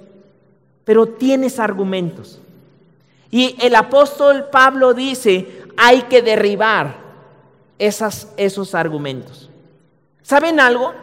[0.85, 2.41] pero tienes argumentos.
[3.31, 6.97] Y el apóstol Pablo dice, hay que derribar
[7.79, 9.49] esos argumentos.
[10.23, 10.95] ¿Saben algo?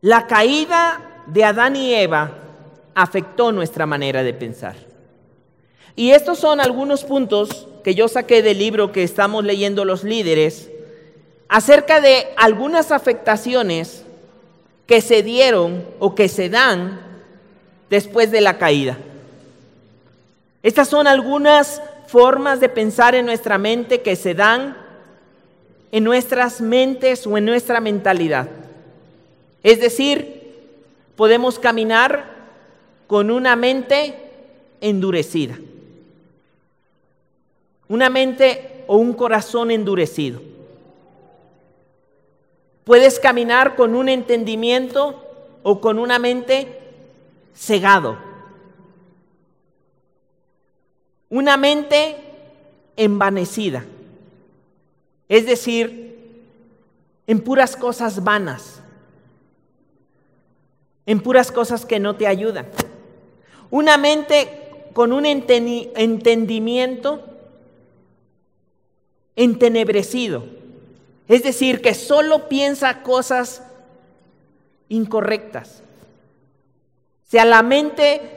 [0.00, 2.32] La caída de Adán y Eva
[2.94, 4.76] afectó nuestra manera de pensar.
[5.96, 10.70] Y estos son algunos puntos que yo saqué del libro que estamos leyendo los líderes
[11.48, 14.04] acerca de algunas afectaciones
[14.86, 17.00] que se dieron o que se dan
[17.90, 18.98] después de la caída.
[20.66, 24.76] Estas son algunas formas de pensar en nuestra mente que se dan
[25.92, 28.48] en nuestras mentes o en nuestra mentalidad.
[29.62, 30.56] Es decir,
[31.14, 32.24] podemos caminar
[33.06, 34.16] con una mente
[34.80, 35.56] endurecida.
[37.86, 40.42] Una mente o un corazón endurecido.
[42.82, 45.24] Puedes caminar con un entendimiento
[45.62, 46.80] o con una mente
[47.54, 48.25] cegado.
[51.28, 52.16] Una mente
[52.96, 53.84] envanecida.
[55.28, 56.06] Es decir,
[57.26, 58.80] en puras cosas vanas.
[61.04, 62.66] En puras cosas que no te ayudan.
[63.70, 64.62] Una mente
[64.92, 67.24] con un entendimiento
[69.34, 70.44] entenebrecido.
[71.28, 73.62] Es decir, que solo piensa cosas
[74.88, 75.82] incorrectas.
[77.26, 78.35] O sea, la mente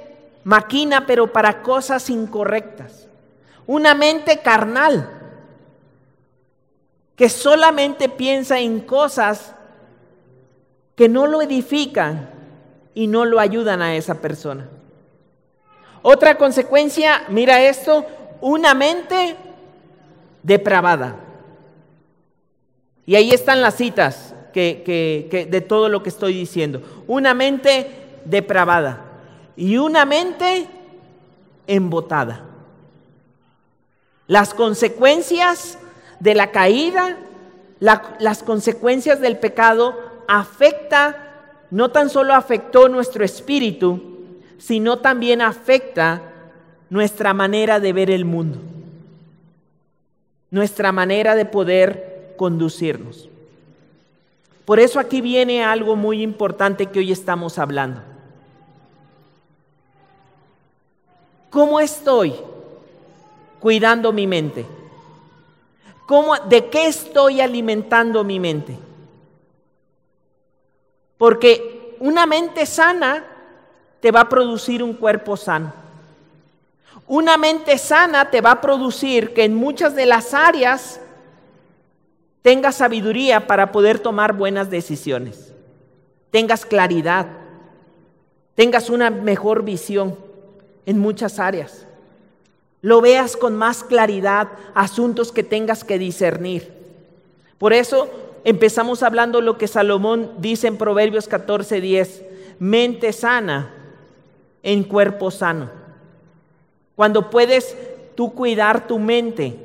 [0.49, 3.07] maquina, pero para cosas incorrectas.
[3.67, 5.07] Una mente carnal,
[7.15, 9.53] que solamente piensa en cosas
[10.95, 12.31] que no lo edifican
[12.95, 14.67] y no lo ayudan a esa persona.
[16.01, 18.07] Otra consecuencia, mira esto,
[18.41, 19.35] una mente
[20.41, 21.15] depravada.
[23.05, 26.81] Y ahí están las citas que, de todo lo que estoy diciendo.
[27.05, 27.85] Una mente
[28.25, 29.08] depravada
[29.59, 30.67] y una mente
[31.67, 32.45] embotada.
[34.27, 35.77] Las consecuencias
[36.19, 37.17] de la caída,
[37.79, 41.25] las consecuencias del pecado afecta,
[41.71, 44.01] no tan solo afectó nuestro espíritu,
[44.57, 46.21] sino también afecta
[46.89, 48.59] nuestra manera de ver el mundo
[50.51, 53.29] nuestra manera de poder conducirnos.
[54.65, 58.01] Por eso aquí viene algo muy importante que hoy estamos hablando.
[61.49, 62.35] ¿Cómo estoy
[63.59, 64.65] cuidando mi mente?
[66.05, 68.77] ¿Cómo, ¿De qué estoy alimentando mi mente?
[71.17, 73.25] Porque una mente sana
[73.99, 75.73] te va a producir un cuerpo sano.
[77.07, 81.01] Una mente sana te va a producir que en muchas de las áreas
[82.41, 85.53] tengas sabiduría para poder tomar buenas decisiones,
[86.31, 87.27] tengas claridad,
[88.55, 90.28] tengas una mejor visión
[90.89, 91.85] en muchas áreas,
[92.81, 96.73] lo veas con más claridad, asuntos que tengas que discernir.
[97.59, 98.09] Por eso
[98.43, 102.23] empezamos hablando lo que Salomón dice en Proverbios 14:10,
[102.57, 103.71] mente sana
[104.63, 105.69] en cuerpo sano.
[106.95, 107.77] Cuando puedes
[108.15, 109.59] tú cuidar tu mente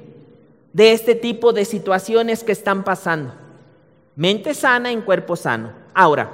[0.75, 3.33] de este tipo de situaciones que están pasando.
[4.15, 5.73] Mente sana en cuerpo sano.
[5.95, 6.31] Ahora,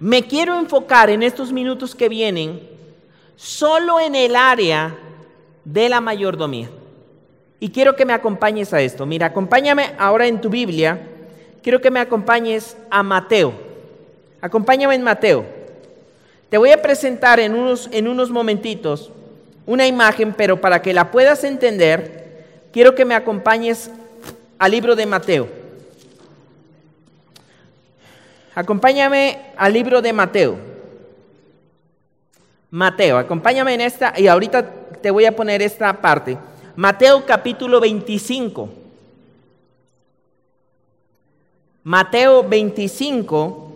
[0.00, 2.79] me quiero enfocar en estos minutos que vienen
[3.40, 4.94] solo en el área
[5.64, 6.68] de la mayordomía.
[7.58, 9.06] Y quiero que me acompañes a esto.
[9.06, 11.00] Mira, acompáñame ahora en tu Biblia.
[11.62, 13.54] Quiero que me acompañes a Mateo.
[14.42, 15.46] Acompáñame en Mateo.
[16.50, 19.10] Te voy a presentar en unos, en unos momentitos
[19.64, 23.90] una imagen, pero para que la puedas entender, quiero que me acompañes
[24.58, 25.48] al libro de Mateo.
[28.54, 30.69] Acompáñame al libro de Mateo.
[32.70, 34.64] Mateo, acompáñame en esta y ahorita
[35.02, 36.38] te voy a poner esta parte.
[36.76, 38.68] Mateo capítulo 25.
[41.82, 43.66] Mateo 25.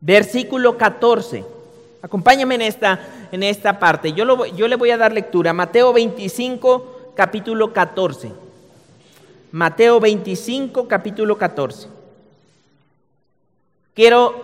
[0.00, 1.44] Versículo 14.
[2.02, 4.12] Acompáñame en esta, en esta parte.
[4.12, 5.52] Yo, lo, yo le voy a dar lectura.
[5.52, 8.32] Mateo 25, capítulo 14.
[9.52, 11.93] Mateo 25, capítulo 14.
[13.94, 14.34] Quiero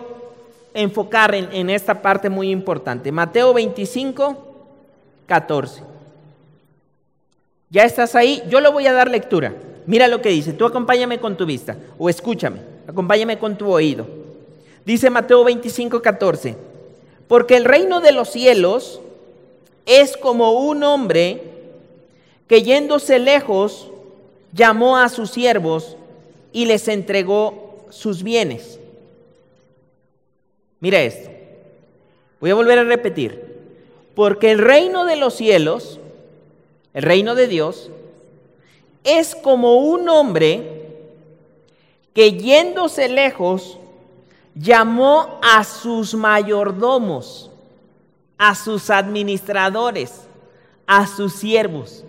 [0.73, 3.11] enfocar en, esta parte muy importante.
[3.11, 4.37] Mateo 25,
[5.25, 5.83] 14.
[7.69, 8.41] ¿Ya estás ahí?
[8.49, 9.53] Yo le voy a dar lectura.
[9.85, 10.53] Mira lo que dice.
[10.53, 12.59] Tú acompáñame con tu vista o escúchame.
[12.87, 14.07] Acompáñame con tu oído.
[14.85, 16.55] Dice Mateo 25, 14.
[17.27, 19.01] Porque el reino de los cielos
[19.85, 21.43] es como un hombre
[22.47, 23.89] que yéndose lejos
[24.53, 25.95] llamó a sus siervos
[26.51, 28.80] y les entregó sus bienes.
[30.81, 31.29] Mira esto.
[32.41, 33.49] Voy a volver a repetir.
[34.13, 35.99] Porque el reino de los cielos,
[36.93, 37.89] el reino de Dios,
[39.05, 40.81] es como un hombre
[42.13, 43.77] que yéndose lejos
[44.53, 47.49] llamó a sus mayordomos,
[48.37, 50.27] a sus administradores,
[50.85, 52.03] a sus siervos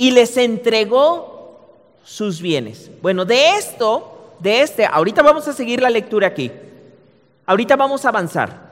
[0.00, 1.68] y les entregó
[2.02, 2.90] sus bienes.
[3.02, 6.50] Bueno, de esto, de este, ahorita vamos a seguir la lectura aquí.
[7.46, 8.70] Ahorita vamos a avanzar.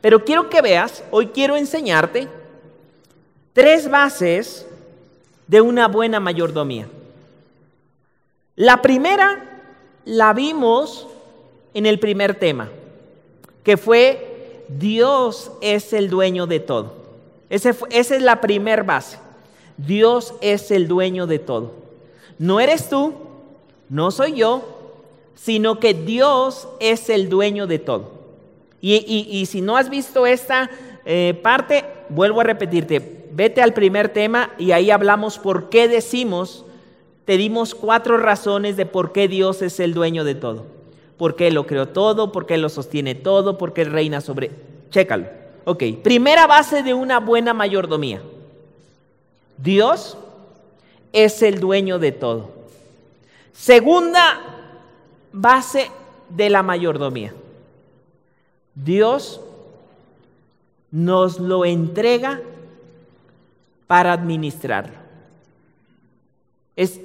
[0.00, 2.28] Pero quiero que veas, hoy quiero enseñarte
[3.52, 4.66] tres bases
[5.46, 6.88] de una buena mayordomía.
[8.54, 9.62] La primera
[10.04, 11.06] la vimos
[11.74, 12.68] en el primer tema,
[13.64, 16.94] que fue Dios es el dueño de todo.
[17.48, 19.18] esa es la primera base.
[19.76, 21.74] Dios es el dueño de todo.
[22.38, 23.14] No eres tú,
[23.88, 24.75] no soy yo,
[25.36, 28.16] sino que Dios es el dueño de todo.
[28.80, 30.70] Y, si no has visto esta
[31.04, 36.64] eh, parte, vuelvo a repetirte, vete al primer tema y ahí hablamos por qué decimos,
[37.24, 40.66] te dimos cuatro razones de por qué Dios es el dueño de todo.
[41.16, 44.50] Por qué lo creó todo, por qué lo sostiene todo, por qué reina sobre...
[44.90, 45.26] Chécalo.
[45.64, 48.22] Ok, primera base de una buena mayordomía.
[49.56, 50.16] Dios
[51.12, 52.50] es el dueño de todo.
[53.52, 54.55] Segunda
[55.36, 55.90] base
[56.30, 57.34] de la mayordomía.
[58.74, 59.40] Dios
[60.90, 62.40] nos lo entrega
[63.86, 64.94] para administrarlo.
[66.74, 67.00] Es,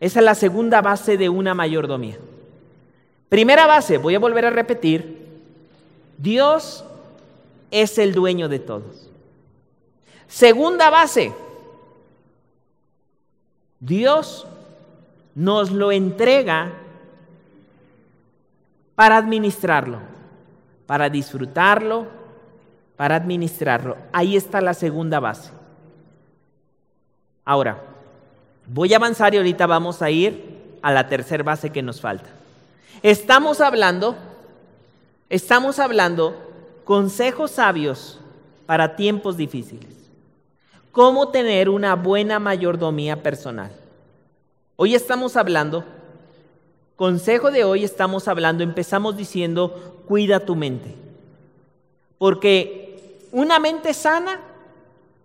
[0.00, 2.18] esa es la segunda base de una mayordomía.
[3.28, 5.28] Primera base, voy a volver a repetir,
[6.16, 6.84] Dios
[7.70, 9.10] es el dueño de todos.
[10.26, 11.32] Segunda base,
[13.80, 14.46] Dios
[15.34, 16.72] nos lo entrega
[18.98, 20.00] para administrarlo,
[20.84, 22.08] para disfrutarlo,
[22.96, 23.96] para administrarlo.
[24.12, 25.52] Ahí está la segunda base.
[27.44, 27.80] Ahora,
[28.66, 32.28] voy a avanzar y ahorita vamos a ir a la tercera base que nos falta.
[33.00, 34.16] Estamos hablando,
[35.30, 36.34] estamos hablando
[36.82, 38.18] consejos sabios
[38.66, 39.94] para tiempos difíciles
[40.90, 43.70] cómo tener una buena mayordomía personal.
[44.74, 45.84] Hoy estamos hablando,
[46.98, 50.96] consejo de hoy estamos hablando, empezamos diciendo, cuida tu mente.
[52.18, 54.40] Porque una mente sana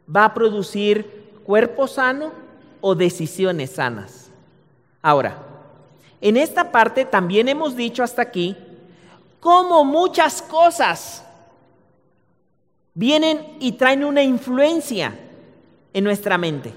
[0.07, 2.31] va a producir cuerpo sano
[2.79, 4.29] o decisiones sanas.
[5.01, 5.35] Ahora,
[6.21, 8.55] en esta parte también hemos dicho hasta aquí
[9.39, 11.25] cómo muchas cosas
[12.93, 15.17] vienen y traen una influencia
[15.91, 16.71] en nuestra mente.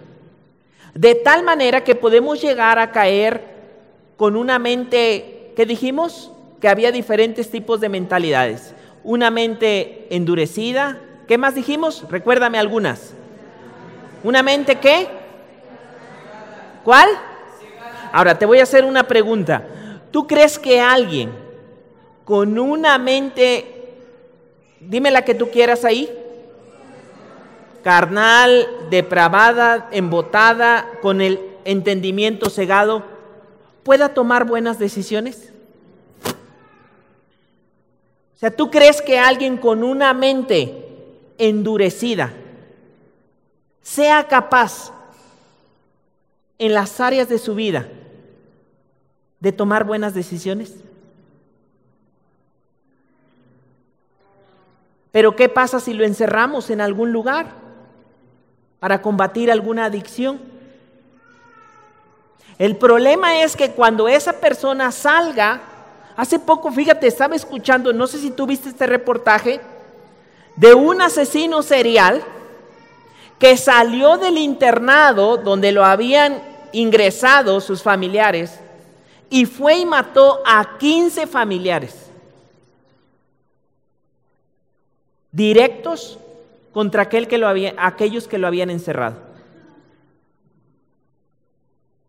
[0.94, 3.55] De tal manera que podemos llegar a caer
[4.16, 6.30] con una mente, ¿qué dijimos?
[6.60, 8.74] Que había diferentes tipos de mentalidades.
[9.04, 11.00] Una mente endurecida.
[11.28, 12.04] ¿Qué más dijimos?
[12.10, 13.12] Recuérdame algunas.
[14.24, 15.08] ¿Una mente qué?
[16.84, 17.08] ¿Cuál?
[18.12, 19.66] Ahora te voy a hacer una pregunta.
[20.10, 21.30] ¿Tú crees que alguien
[22.24, 23.94] con una mente,
[24.80, 26.10] dime la que tú quieras ahí,
[27.84, 33.15] carnal, depravada, embotada, con el entendimiento cegado,
[33.86, 35.52] pueda tomar buenas decisiones?
[38.34, 40.84] O sea, ¿tú crees que alguien con una mente
[41.38, 42.32] endurecida
[43.82, 44.92] sea capaz
[46.58, 47.86] en las áreas de su vida
[49.38, 50.74] de tomar buenas decisiones?
[55.12, 57.52] Pero ¿qué pasa si lo encerramos en algún lugar
[58.80, 60.55] para combatir alguna adicción?
[62.58, 65.60] El problema es que cuando esa persona salga,
[66.16, 69.60] hace poco, fíjate, estaba escuchando, no sé si tú viste este reportaje,
[70.56, 72.22] de un asesino serial
[73.38, 76.40] que salió del internado donde lo habían
[76.72, 78.58] ingresado sus familiares
[79.28, 82.06] y fue y mató a 15 familiares.
[85.36, 86.18] directos
[86.72, 89.25] contra aquel que lo había, aquellos que lo habían encerrado.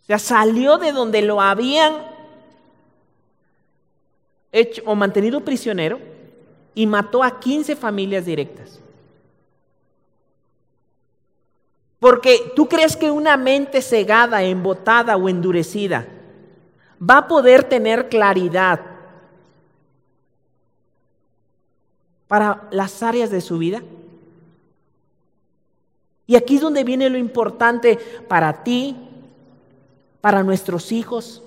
[0.08, 1.94] Sea, salió de donde lo habían
[4.52, 6.00] hecho o mantenido prisionero
[6.74, 8.80] y mató a 15 familias directas.
[12.00, 16.08] Porque tú crees que una mente cegada, embotada o endurecida
[17.02, 18.80] va a poder tener claridad
[22.28, 23.82] para las áreas de su vida.
[26.26, 27.98] Y aquí es donde viene lo importante
[28.28, 29.07] para ti,
[30.22, 31.42] para nuestros hijos.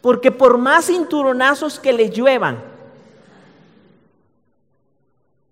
[0.00, 2.62] Porque por más cinturonazos que le lluevan,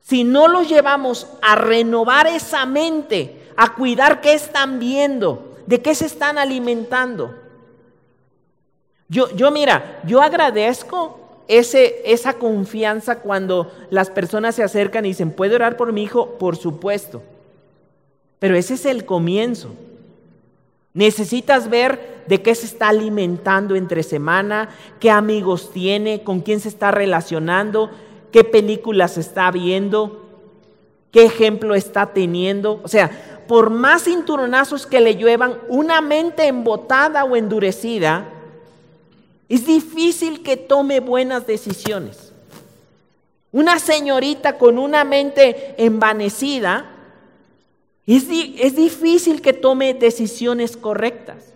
[0.03, 5.95] si no los llevamos a renovar esa mente, a cuidar qué están viendo, de qué
[5.95, 7.35] se están alimentando.
[9.09, 15.55] Yo, yo mira, yo agradezco esa confianza cuando las personas se acercan y dicen, ¿puedo
[15.55, 16.39] orar por mi hijo?
[16.39, 17.23] Por supuesto.
[18.39, 19.71] Pero ese es el comienzo.
[20.95, 24.69] Necesitas ver de qué se está alimentando entre semana,
[25.01, 27.91] qué amigos tiene, con quién se está relacionando,
[28.31, 30.29] qué películas está viendo,
[31.11, 32.81] qué ejemplo está teniendo.
[32.83, 33.11] O sea,
[33.49, 38.29] por más cinturonazos que le lluevan, una mente embotada o endurecida
[39.49, 42.33] es difícil que tome buenas decisiones.
[43.51, 46.87] Una señorita con una mente envanecida,
[48.07, 51.53] es, difícil que tome decisiones correctas.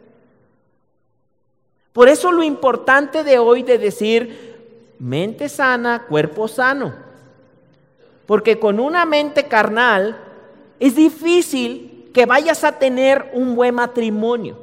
[1.93, 4.55] Por eso lo importante de hoy de decir
[4.99, 6.95] mente sana, cuerpo sano.
[8.27, 10.19] Porque con una mente carnal
[10.79, 14.59] es difícil que vayas a tener un buen matrimonio.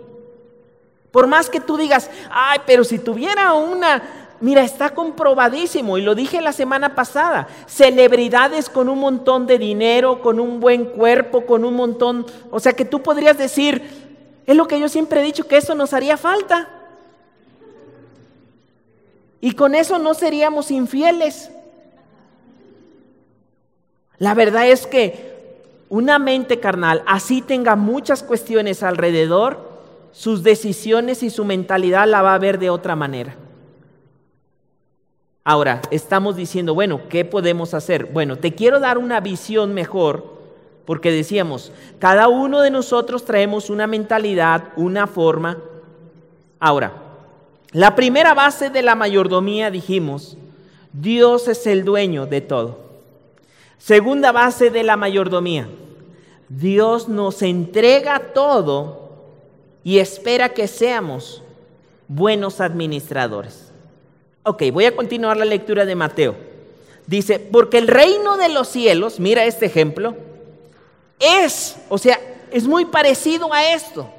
[1.12, 6.16] Por más que tú digas, ay, pero si tuviera una, mira, está comprobadísimo, y lo
[6.16, 11.64] dije la semana pasada, celebridades con un montón de dinero, con un buen cuerpo, con
[11.64, 13.82] un montón, o sea que tú podrías decir,
[14.46, 16.68] es lo que yo siempre he dicho, que eso nos haría falta.
[19.40, 21.50] Y con eso no seríamos infieles.
[24.18, 29.72] La verdad es que una mente carnal, así tenga muchas cuestiones alrededor,
[30.12, 33.38] sus decisiones y su mentalidad la va a ver de otra manera.
[35.46, 38.06] Ahora, estamos diciendo, bueno, ¿qué podemos hacer?
[38.06, 40.42] Bueno, te quiero dar una visión mejor,
[40.86, 45.58] porque decíamos, cada uno de nosotros traemos una mentalidad, una forma.
[46.60, 46.94] Ahora,
[47.74, 50.38] la primera base de la mayordomía dijimos,
[50.94, 52.80] Dios es el dueño de todo.
[53.78, 55.68] Segunda base de la mayordomía,
[56.48, 59.10] Dios nos entrega todo
[59.84, 61.44] y espera que seamos
[62.08, 63.63] buenos administradores.
[64.44, 66.36] Ok, voy a continuar la lectura de Mateo.
[67.08, 70.16] Dice, porque el reino de los cielos, mira este ejemplo,
[71.20, 72.20] es, o sea,
[72.52, 74.10] es muy parecido a esto.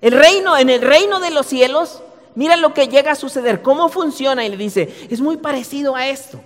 [0.00, 2.02] El reino, en el reino de los cielos,
[2.34, 6.08] mira lo que llega a suceder, cómo funciona y le dice, es muy parecido a
[6.08, 6.40] esto.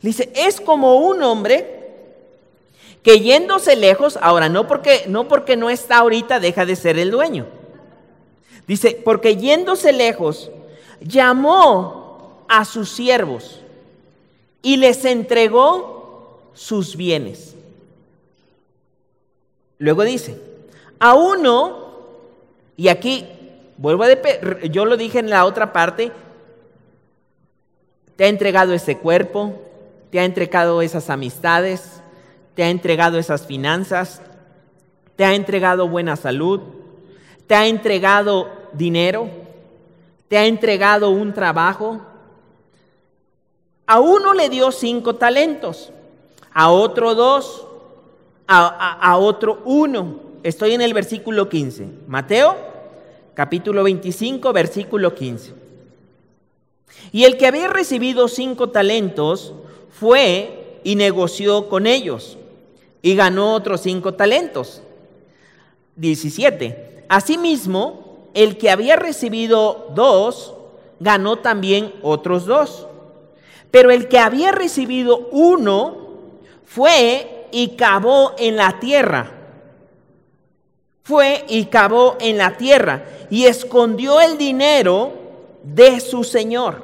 [0.00, 1.80] Dice, es como un hombre
[3.02, 7.10] que yéndose lejos, ahora no porque, no porque no está ahorita deja de ser el
[7.10, 7.46] dueño.
[8.68, 10.52] Dice, porque yéndose lejos,
[11.04, 13.60] llamó a sus siervos
[14.62, 17.54] y les entregó sus bienes.
[19.78, 20.40] Luego dice,
[20.98, 21.92] a uno,
[22.76, 23.26] y aquí
[23.76, 24.08] vuelvo a,
[24.70, 26.12] yo lo dije en la otra parte,
[28.16, 29.60] te ha entregado ese cuerpo,
[30.10, 32.02] te ha entregado esas amistades,
[32.54, 34.22] te ha entregado esas finanzas,
[35.16, 36.60] te ha entregado buena salud,
[37.46, 39.28] te ha entregado dinero,
[40.32, 42.00] te ha entregado un trabajo.
[43.84, 45.92] A uno le dio cinco talentos,
[46.54, 47.66] a otro dos,
[48.48, 50.20] a, otro uno.
[50.42, 51.86] Estoy en el versículo 15.
[52.06, 52.56] Mateo,
[53.34, 55.52] capítulo 25, versículo 15.
[57.12, 59.52] Y el que había recibido cinco talentos
[59.90, 62.38] fue y negoció con ellos
[63.02, 64.80] y ganó otros cinco talentos.
[65.96, 67.04] 17.
[67.10, 68.01] Asimismo,
[68.34, 70.54] el que había recibido dos,
[71.00, 72.86] ganó también otros dos.
[73.70, 76.02] Pero el que había recibido uno,
[76.72, 79.30] fue y cavó en la tierra.
[81.02, 85.12] Fue y cavó en la tierra y escondió el dinero
[85.62, 86.82] de su señor.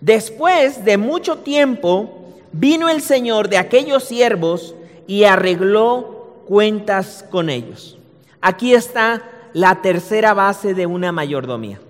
[0.00, 4.74] Después de mucho tiempo, vino el señor de aquellos siervos
[5.06, 7.96] y arregló cuentas con ellos.
[8.40, 9.22] Aquí está
[9.56, 11.80] la tercera base de una mayordomía.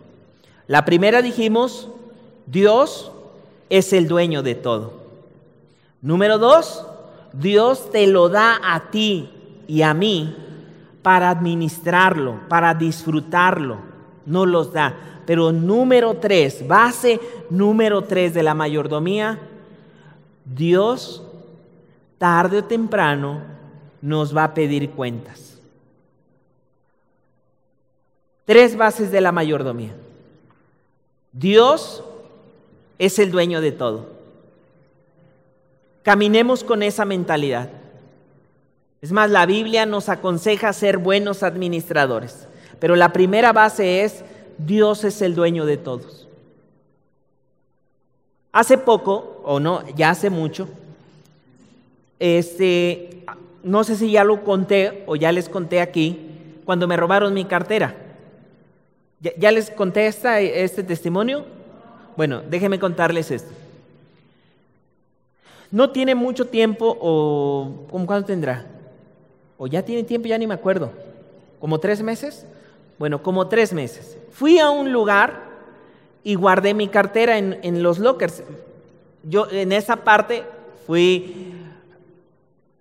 [0.68, 1.88] La primera dijimos,
[2.46, 3.10] Dios
[3.68, 4.92] es el dueño de todo.
[6.00, 6.86] Número dos,
[7.32, 9.30] Dios te lo da a ti
[9.66, 10.36] y a mí
[11.02, 13.78] para administrarlo, para disfrutarlo.
[14.26, 14.94] No los da.
[15.26, 17.18] Pero número tres, base
[17.50, 19.40] número tres de la mayordomía,
[20.44, 21.20] Dios
[22.16, 23.40] tarde o temprano
[24.00, 25.45] nos va a pedir cuentas.
[28.46, 29.92] Tres bases de la mayordomía.
[31.32, 32.04] Dios
[32.98, 34.06] es el dueño de todo.
[36.04, 37.68] Caminemos con esa mentalidad.
[39.02, 42.46] Es más, la Biblia nos aconseja ser buenos administradores,
[42.78, 44.24] pero la primera base es
[44.58, 46.28] Dios es el dueño de todos.
[48.52, 50.68] Hace poco, o no, ya hace mucho,
[52.20, 53.24] este,
[53.64, 56.30] no sé si ya lo conté o ya les conté aquí,
[56.64, 58.05] cuando me robaron mi cartera.
[59.20, 61.44] ¿Ya, les conté este testimonio?
[62.16, 63.50] Bueno, déjenme contarles esto.
[65.70, 68.66] No tiene mucho tiempo, o ¿cómo cuánto tendrá?
[69.58, 70.90] O ya tiene tiempo, ya ni me acuerdo.
[71.60, 72.46] ¿Como tres meses?
[72.98, 74.16] Bueno, como tres meses.
[74.32, 75.44] Fui a un lugar
[76.22, 78.42] y guardé mi cartera en, en los lockers.
[79.22, 80.44] Yo en esa parte
[80.86, 81.54] fui,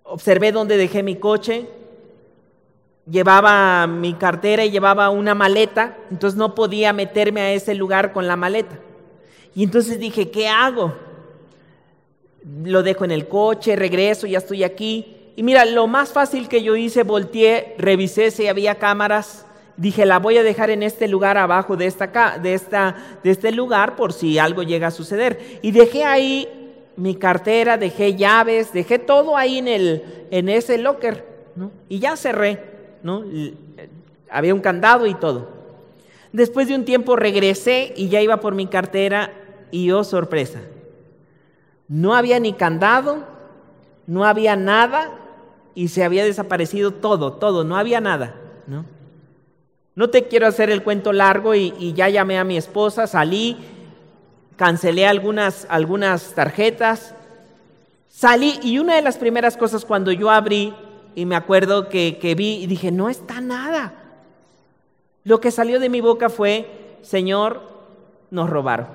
[0.04, 1.66] observé dónde dejé mi coche,
[3.10, 8.26] llevaba mi cartera y llevaba una maleta, entonces no podía meterme a ese lugar con
[8.26, 8.78] la maleta.
[9.54, 10.94] Y entonces dije, ¿qué hago?
[12.62, 15.32] Lo dejo en el coche, regreso, ya estoy aquí.
[15.36, 19.46] Y mira, lo más fácil que yo hice, volteé, revisé si había cámaras.
[19.76, 23.52] Dije, la voy a dejar en este lugar abajo de, esta, de, esta, de este
[23.52, 25.60] lugar por si algo llega a suceder.
[25.62, 26.48] Y dejé ahí
[26.96, 31.26] mi cartera, dejé llaves, dejé todo ahí en, el, en ese locker.
[31.88, 32.75] Y ya cerré.
[34.30, 35.48] Había un candado y todo.
[36.32, 39.32] Después de un tiempo regresé y ya iba por mi cartera
[39.70, 40.60] y oh sorpresa,
[41.88, 43.24] no había ni candado,
[44.06, 45.12] no había nada
[45.74, 48.34] y se había desaparecido todo, todo, no había nada,
[48.66, 48.84] ¿no?
[49.94, 53.56] No te quiero hacer el cuento largo y, ya llamé a mi esposa, salí,
[54.56, 57.14] cancelé algunas, algunas tarjetas,
[58.08, 60.74] salí y una de las primeras cosas cuando yo abrí
[61.16, 63.94] y me acuerdo que, que vi y dije, no está nada.
[65.24, 67.62] Lo que salió de mi boca fue, Señor,
[68.30, 68.86] nos robaron.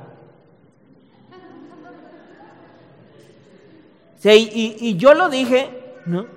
[4.23, 5.69] y, yo lo dije,
[6.05, 6.27] ¿no?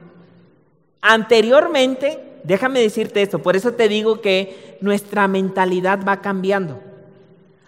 [1.02, 6.80] Anteriormente, déjame decirte esto, por eso te digo que nuestra mentalidad va cambiando.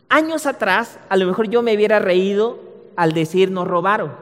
[0.09, 2.59] Años atrás, a lo mejor yo me hubiera reído
[2.97, 4.12] al decir nos robaron,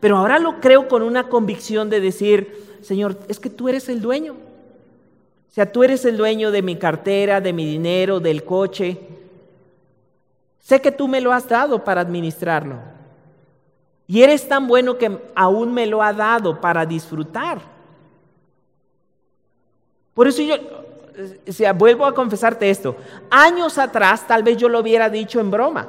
[0.00, 4.00] pero ahora lo creo con una convicción de decir, Señor, es que tú eres el
[4.00, 4.32] dueño.
[4.32, 8.98] O sea, tú eres el dueño de mi cartera, de mi dinero, del coche.
[10.60, 12.76] Sé que tú me lo has dado para administrarlo.
[14.06, 17.60] Y eres tan bueno que aún me lo ha dado para disfrutar.
[20.14, 20.54] Por eso yo,
[21.48, 22.96] o sea, vuelvo a confesarte esto.
[23.30, 25.88] Años atrás tal vez yo lo hubiera dicho en broma.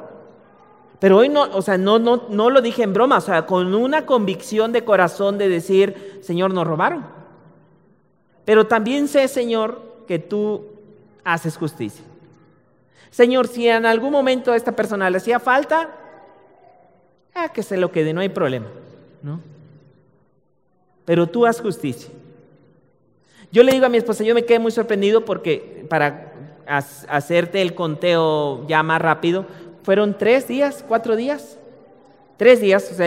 [1.04, 3.74] Pero hoy no, o sea, no, no, no lo dije en broma, o sea, con
[3.74, 7.04] una convicción de corazón de decir, Señor, nos robaron.
[8.46, 10.64] Pero también sé, Señor, que tú
[11.22, 12.02] haces justicia.
[13.10, 15.90] Señor, si en algún momento a esta persona le hacía falta,
[17.52, 18.68] que se lo quede, no hay problema,
[19.22, 19.42] ¿no?
[21.04, 22.08] Pero tú haz justicia.
[23.52, 26.32] Yo le digo a mi esposa, yo me quedé muy sorprendido porque para
[26.66, 29.44] hacerte el conteo ya más rápido,
[29.84, 31.58] fueron tres días, cuatro días.
[32.36, 33.06] Tres días, o sea,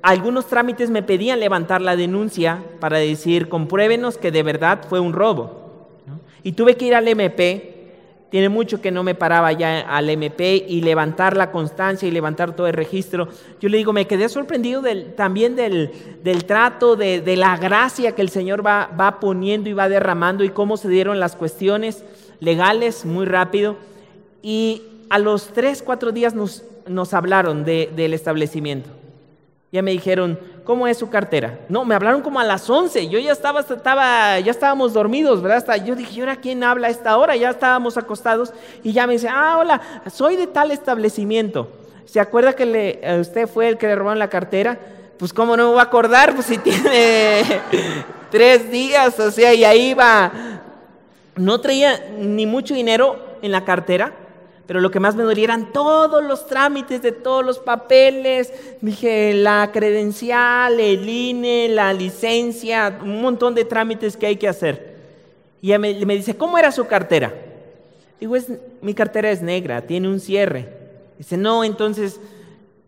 [0.00, 5.12] algunos trámites me pedían levantar la denuncia para decir, compruébenos que de verdad fue un
[5.12, 5.98] robo.
[6.42, 7.74] Y tuve que ir al MP,
[8.30, 12.56] tiene mucho que no me paraba ya al MP y levantar la constancia y levantar
[12.56, 13.28] todo el registro.
[13.60, 14.82] Yo le digo, me quedé sorprendido
[15.14, 15.90] también del,
[16.46, 20.78] trato, de, la gracia que el Señor va, va poniendo y va derramando y cómo
[20.78, 22.02] se dieron las cuestiones
[22.40, 23.76] legales muy rápido.
[24.42, 24.82] Y
[25.14, 28.90] a los tres, cuatro días nos, hablaron del establecimiento.
[29.70, 31.60] Ya me dijeron, ¿cómo es su cartera?
[31.68, 33.06] No, me hablaron como a las once.
[33.08, 35.84] Yo ya estaba, ya estábamos dormidos, ¿verdad?
[35.84, 37.36] Yo dije, ¿y ahora quién habla a esta hora?
[37.36, 38.52] Ya estábamos acostados
[38.82, 39.80] y ya me dice, ah, hola,
[40.12, 41.68] soy de tal establecimiento.
[42.06, 44.80] ¿Se acuerda que usted fue el que le robaron la cartera?
[45.16, 47.40] Pues cómo no me voy a acordar, pues si tiene
[48.32, 50.32] tres días, o sea, y ahí va.
[51.36, 54.12] No traía ni mucho dinero en la cartera,
[54.66, 58.52] pero lo que más me dolía eran todos los trámites de todos los papeles.
[58.80, 64.94] Dije, la credencial, el INE, la licencia, un montón de trámites que hay que hacer.
[65.60, 67.34] Y ella me, dice, ¿cómo era su cartera?
[68.20, 68.48] Digo, es,
[68.80, 70.68] mi cartera es negra, tiene un cierre.
[71.18, 72.18] Dice, no, entonces,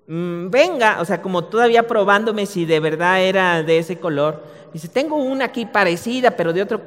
[0.06, 4.42] mm, venga, o sea, como todavía probándome si de verdad era de ese color.
[4.72, 6.80] Dice, tengo una aquí parecida, pero de otro,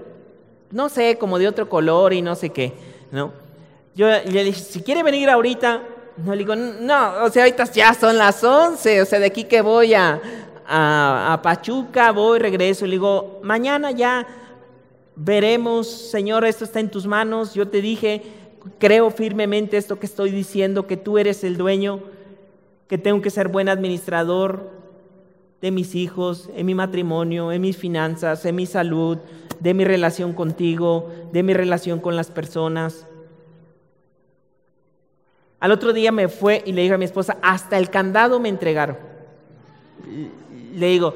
[0.71, 2.73] no sé, como de otro color y no sé qué,
[3.11, 3.48] ¿no?
[3.95, 5.81] Yo le dije, si quiere venir ahorita,
[6.17, 9.45] no le digo, no, o sea, ahorita ya son las 11, o sea, de aquí
[9.45, 10.21] que voy a,
[10.67, 14.27] a, Pachuca, voy, regreso, le digo, mañana ya
[15.15, 18.21] veremos, Señor, esto está en tus manos, yo te dije,
[18.77, 22.01] creo firmemente esto que estoy diciendo, que tú eres el dueño,
[22.87, 24.69] que tengo que ser buen administrador
[25.61, 29.17] de mis hijos, en mi matrimonio, en mis finanzas, en mi salud,
[29.59, 33.05] de mi relación contigo, de mi relación con las personas.
[35.59, 38.49] Al otro día me fue y le dije a mi esposa, hasta el candado me
[38.49, 38.97] entregaron.
[40.73, 41.13] Le digo,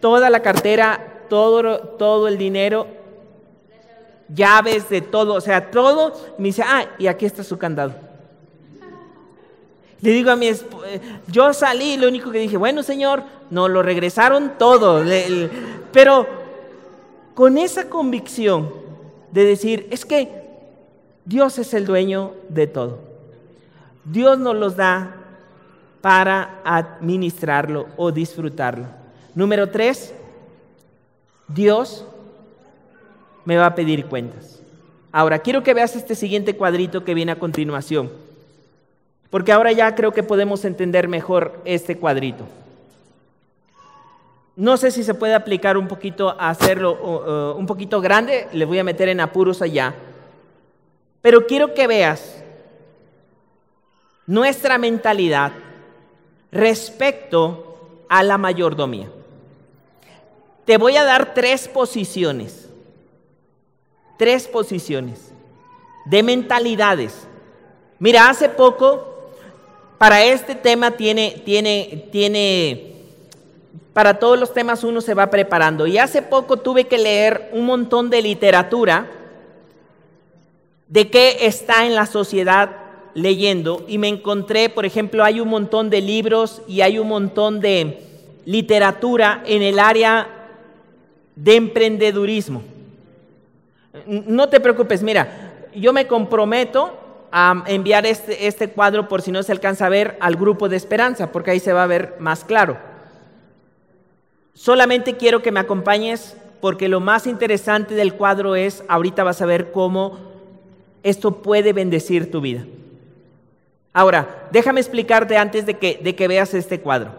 [0.00, 2.86] toda la cartera, todo, todo el dinero,
[4.28, 6.12] llaves de todo, o sea, todo.
[6.38, 7.94] me dice, ah, y aquí está su candado.
[10.00, 10.86] Le digo a mi esposa,
[11.28, 15.04] yo salí, lo único que dije, bueno, señor, nos lo regresaron todo.
[15.92, 16.26] Pero
[17.34, 18.72] con esa convicción
[19.30, 20.42] de decir, es que
[21.24, 23.11] Dios es el dueño de todo.
[24.04, 25.16] Dios nos los da
[26.00, 28.86] para administrarlo o disfrutarlo.
[29.34, 30.14] Número tres,
[31.48, 32.04] Dios
[33.44, 34.60] me va a pedir cuentas.
[35.12, 38.10] Ahora, quiero que veas este siguiente cuadrito que viene a continuación,
[39.30, 42.44] porque ahora ya creo que podemos entender mejor este cuadrito.
[44.56, 48.78] No sé si se puede aplicar un poquito a hacerlo un poquito grande, le voy
[48.78, 49.94] a meter en apuros allá,
[51.20, 52.41] pero quiero que veas
[54.26, 55.52] nuestra mentalidad
[56.50, 59.10] respecto a la mayordomía.
[60.64, 62.68] Te voy a dar tres posiciones,
[64.16, 65.32] tres posiciones
[66.04, 67.26] de mentalidades.
[67.98, 69.32] Mira, hace poco,
[69.98, 72.94] para este tema tiene, tiene, tiene,
[73.92, 75.86] para todos los temas uno se va preparando.
[75.86, 79.10] Y hace poco tuve que leer un montón de literatura
[80.86, 82.81] de qué está en la sociedad
[83.14, 87.60] leyendo y me encontré, por ejemplo, hay un montón de libros y hay un montón
[87.60, 88.02] de
[88.44, 90.28] literatura en el área
[91.36, 92.62] de emprendedurismo.
[94.06, 96.98] No te preocupes, mira, yo me comprometo
[97.30, 100.76] a enviar este, este cuadro por si no se alcanza a ver al grupo de
[100.76, 102.76] esperanza, porque ahí se va a ver más claro.
[104.54, 109.46] Solamente quiero que me acompañes porque lo más interesante del cuadro es, ahorita vas a
[109.46, 110.18] ver cómo
[111.02, 112.64] esto puede bendecir tu vida.
[113.92, 117.12] Ahora, déjame explicarte antes de que, de que veas este cuadro.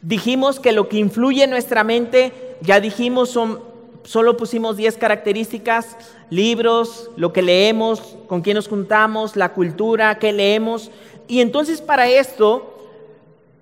[0.00, 3.60] Dijimos que lo que influye en nuestra mente, ya dijimos, son,
[4.04, 5.96] solo pusimos 10 características,
[6.30, 10.90] libros, lo que leemos, con quién nos juntamos, la cultura, qué leemos.
[11.26, 12.72] Y entonces para esto,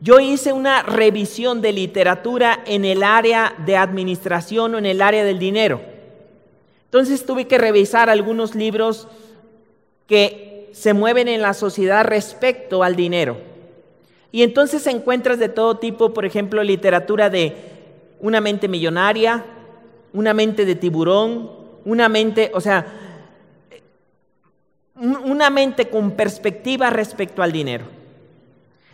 [0.01, 5.25] yo hice una revisión de literatura en el área de administración o en el área
[5.25, 5.81] del dinero.
[6.85, 9.09] Entonces tuve que revisar algunos libros
[10.07, 13.37] que se mueven en la sociedad respecto al dinero.
[14.33, 17.55] Y entonces encuentras de todo tipo, por ejemplo, literatura de
[18.19, 19.45] una mente millonaria,
[20.13, 21.49] una mente de tiburón,
[21.85, 22.87] una mente, o sea,
[24.97, 27.85] una mente con perspectiva respecto al dinero.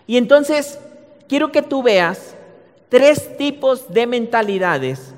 [0.06, 0.78] Y entonces
[1.28, 2.36] quiero que tú veas
[2.90, 5.14] tres tipos de mentalidades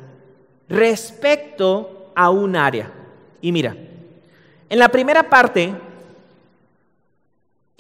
[0.68, 2.92] respecto a un área.
[3.40, 3.74] Y mira,
[4.68, 5.74] en la primera parte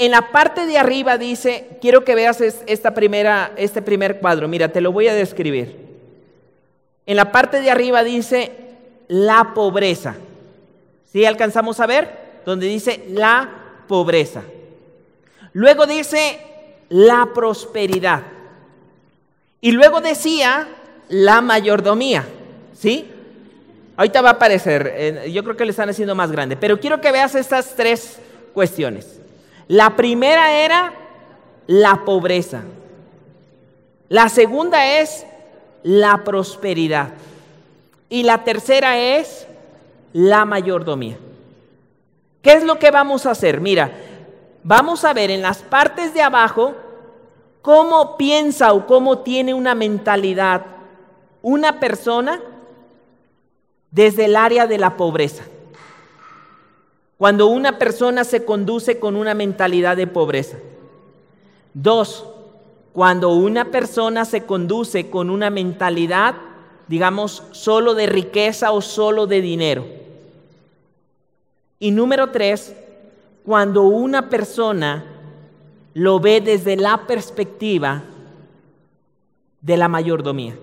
[0.02, 4.66] En la parte de arriba dice, quiero que veas esta primera, este primer cuadro, mira,
[4.66, 5.76] te lo voy a describir.
[7.06, 8.50] En la parte de arriba dice
[9.06, 10.16] la pobreza.
[11.12, 12.40] ¿Sí alcanzamos a ver?
[12.44, 13.48] Donde dice la
[13.86, 14.42] pobreza.
[15.52, 16.40] Luego dice
[16.88, 18.24] la prosperidad.
[19.60, 20.66] Y luego decía
[21.10, 22.26] la mayordomía.
[22.76, 23.08] ¿Sí?
[23.96, 27.12] Ahorita va a aparecer, yo creo que le están haciendo más grande, pero quiero que
[27.12, 28.18] veas estas tres
[28.52, 29.21] cuestiones.
[29.72, 30.92] La primera era
[31.66, 32.60] la pobreza.
[34.10, 35.24] La segunda es
[35.82, 37.14] la prosperidad.
[38.10, 39.46] Y la tercera es
[40.12, 41.16] la mayordomía.
[42.42, 43.62] ¿Qué es lo que vamos a hacer?
[43.62, 43.90] Mira,
[44.62, 46.74] vamos a ver en las partes de abajo
[47.62, 50.66] cómo piensa o cómo tiene una mentalidad
[51.40, 52.42] una persona
[53.90, 55.44] desde el área de la pobreza.
[57.22, 60.58] Cuando una persona se conduce con una mentalidad de pobreza.
[61.72, 62.26] Dos,
[62.92, 66.34] cuando una persona se conduce con una mentalidad,
[66.88, 69.84] digamos, solo de riqueza o solo de dinero.
[71.78, 72.74] Y número tres,
[73.44, 75.04] cuando una persona
[75.94, 78.02] lo ve desde la perspectiva
[79.60, 80.56] de la mayordomía.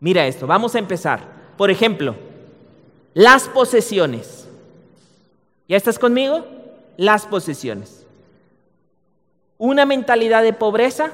[0.00, 1.20] Mira esto, vamos a empezar.
[1.58, 2.14] Por ejemplo,
[3.12, 4.41] las posesiones.
[5.72, 6.44] ¿Ya estás conmigo?
[6.98, 8.04] Las posesiones.
[9.56, 11.12] Una mentalidad de pobreza.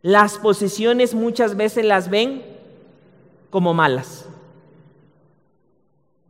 [0.00, 2.42] Las posesiones muchas veces las ven
[3.50, 4.24] como malas.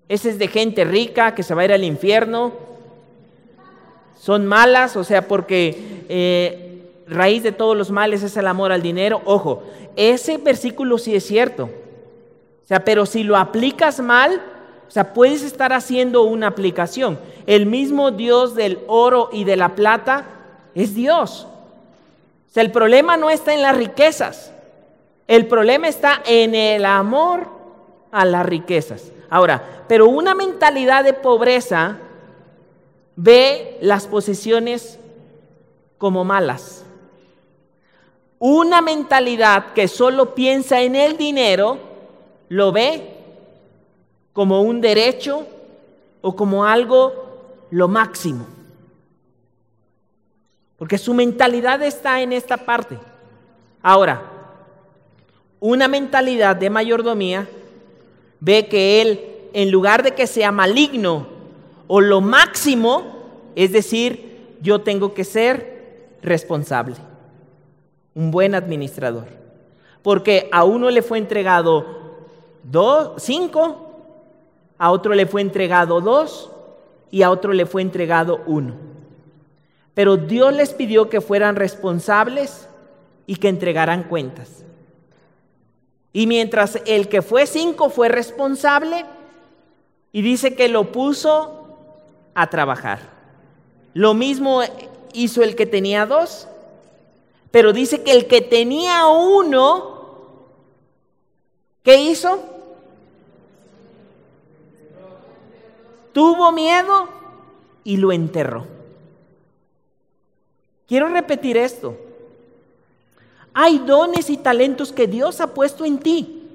[0.09, 2.55] Ese es de gente rica que se va a ir al infierno.
[4.19, 8.83] Son malas, o sea, porque eh, raíz de todos los males es el amor al
[8.83, 9.23] dinero.
[9.27, 9.63] Ojo,
[9.95, 11.71] ese versículo sí es cierto.
[12.65, 14.43] O sea, pero si lo aplicas mal,
[14.91, 17.17] o sea, puedes estar haciendo una aplicación.
[17.47, 20.25] El mismo Dios del oro y de la plata
[20.75, 21.47] es Dios.
[22.49, 24.53] O sea, el problema no está en las riquezas.
[25.29, 27.47] El problema está en el amor
[28.11, 29.13] a las riquezas.
[29.31, 31.99] Ahora, pero una mentalidad de pobreza
[33.15, 34.99] ve las posesiones
[35.99, 36.85] como malas.
[38.41, 41.79] Una mentalidad que solo piensa en el dinero
[42.49, 43.20] lo ve
[44.33, 45.47] como un derecho
[46.21, 48.47] o como algo lo máximo.
[50.77, 52.99] Porque su mentalidad está en esta parte.
[53.83, 54.23] Ahora,
[55.59, 57.49] una mentalidad de mayordomía
[58.41, 59.21] ve que él,
[59.53, 61.27] en lugar de que sea maligno
[61.87, 63.03] o lo máximo,
[63.55, 66.97] es decir, yo tengo que ser responsable,
[68.15, 69.27] un buen administrador.
[70.03, 71.85] Porque a uno le fue entregado
[72.63, 73.90] dos, cinco
[74.81, 76.51] a otro le fue entregado dos
[77.11, 78.77] y a otro le fue entregado uno.
[79.93, 82.67] Pero Dios les pidió que fueran responsables
[83.27, 84.65] y que entregaran cuentas.
[86.15, 89.05] Y mientras el que fue cinco fue responsable
[90.13, 91.77] y dice que lo puso
[92.35, 93.01] a trabajar.
[93.93, 94.63] Lo mismo
[95.13, 96.49] hizo el que tenía dos,
[97.51, 100.47] pero dice que el que tenía uno,
[101.83, 102.60] ¿qué hizo?
[106.13, 107.09] Tuvo miedo
[107.85, 108.67] y lo enterró.
[110.87, 111.97] Quiero repetir esto.
[113.53, 116.49] Hay dones y talentos que Dios ha puesto en ti.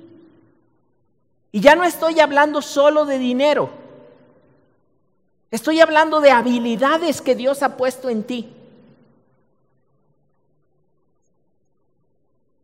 [1.52, 3.70] Y ya no estoy hablando solo de dinero.
[5.52, 8.52] Estoy hablando de habilidades que Dios ha puesto en ti.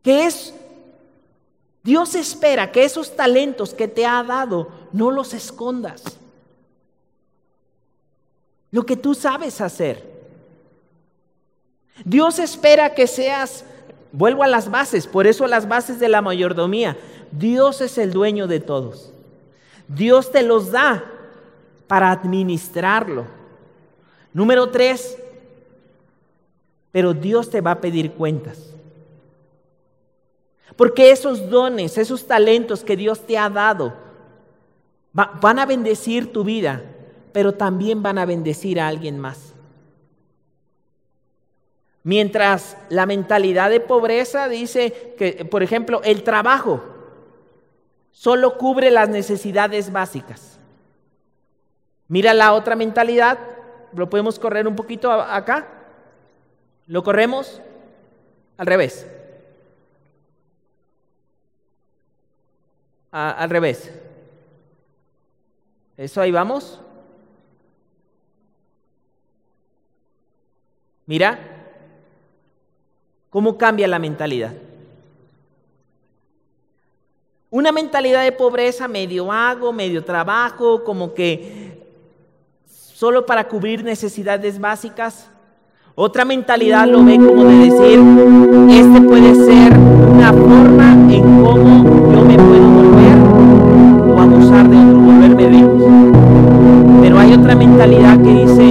[0.03, 0.53] Que es,
[1.83, 6.17] Dios espera que esos talentos que te ha dado no los escondas
[8.71, 10.09] lo que tú sabes hacer.
[12.05, 13.65] Dios espera que seas,
[14.11, 16.97] vuelvo a las bases, por eso las bases de la mayordomía.
[17.31, 19.13] Dios es el dueño de todos.
[19.87, 21.03] Dios te los da
[21.87, 23.25] para administrarlo.
[24.33, 25.17] Número tres,
[26.91, 28.73] pero Dios te va a pedir cuentas.
[30.77, 33.93] Porque esos dones, esos talentos que Dios te ha dado,
[35.11, 36.81] van a bendecir tu vida
[37.33, 39.53] pero también van a bendecir a alguien más.
[42.03, 46.83] Mientras la mentalidad de pobreza dice que, por ejemplo, el trabajo
[48.11, 50.59] solo cubre las necesidades básicas.
[52.07, 53.39] Mira la otra mentalidad,
[53.93, 55.67] lo podemos correr un poquito acá.
[56.87, 57.61] ¿Lo corremos?
[58.57, 59.07] Al revés.
[63.11, 63.91] al revés.
[65.97, 66.79] Eso ahí vamos.
[71.11, 71.37] Mira,
[73.29, 74.53] ¿cómo cambia la mentalidad?
[77.49, 81.83] Una mentalidad de pobreza, medio hago, medio trabajo, como que
[82.65, 85.29] solo para cubrir necesidades básicas.
[85.95, 87.99] Otra mentalidad lo ve como de decir,
[88.69, 93.17] este puede ser una forma en cómo yo me puedo volver
[94.15, 95.91] o abusar de otro, volverme lejos.
[97.01, 98.70] Pero hay otra mentalidad que dice,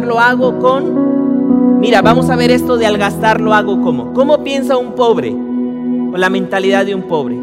[0.00, 1.80] lo hago con...
[1.80, 4.14] Mira, vamos a ver esto de al gastar lo hago como.
[4.14, 5.30] ¿Cómo piensa un pobre?
[5.30, 7.36] Con la mentalidad de un pobre.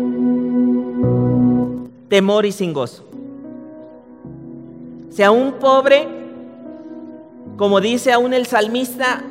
[2.07, 3.05] Temor y sin gozo.
[5.09, 6.07] O sea, un pobre,
[7.57, 9.21] como dice aún el salmista,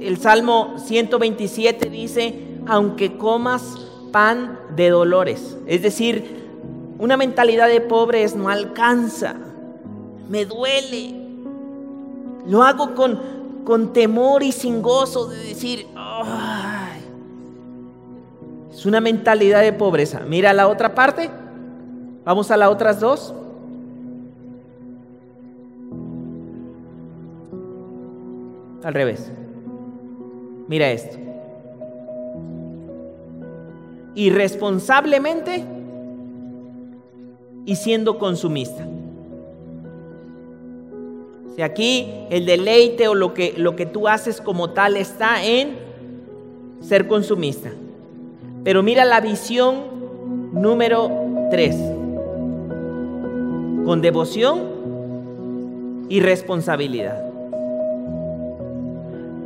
[0.00, 2.34] el Salmo 127 dice,
[2.66, 3.78] aunque comas
[4.12, 5.56] pan de dolores.
[5.66, 6.42] Es decir,
[6.98, 9.36] una mentalidad de pobre es no alcanza,
[10.28, 11.21] me duele.
[12.46, 13.18] Lo hago con,
[13.64, 15.86] con temor y sin gozo de decir,
[18.72, 20.20] es una mentalidad de pobreza.
[20.26, 21.30] Mira la otra parte.
[22.24, 23.34] Vamos a las otras dos.
[28.82, 29.30] Al revés.
[30.68, 31.16] Mira esto.
[34.14, 35.64] Irresponsablemente
[37.64, 38.86] y siendo consumista.
[41.54, 45.76] Si aquí el deleite o lo que, lo que tú haces como tal está en
[46.80, 47.70] ser consumista.
[48.64, 49.82] Pero mira la visión
[50.52, 51.10] número
[51.50, 51.76] 3.
[53.84, 54.60] Con devoción
[56.08, 57.22] y responsabilidad.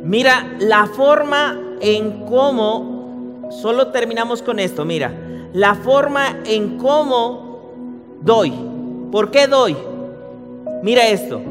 [0.03, 5.13] Mira la forma en cómo, solo terminamos con esto, mira,
[5.53, 7.59] la forma en cómo
[8.21, 8.53] doy.
[9.11, 9.75] ¿Por qué doy?
[10.81, 11.41] Mira esto.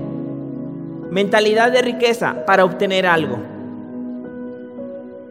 [1.11, 3.38] Mentalidad de riqueza para obtener algo.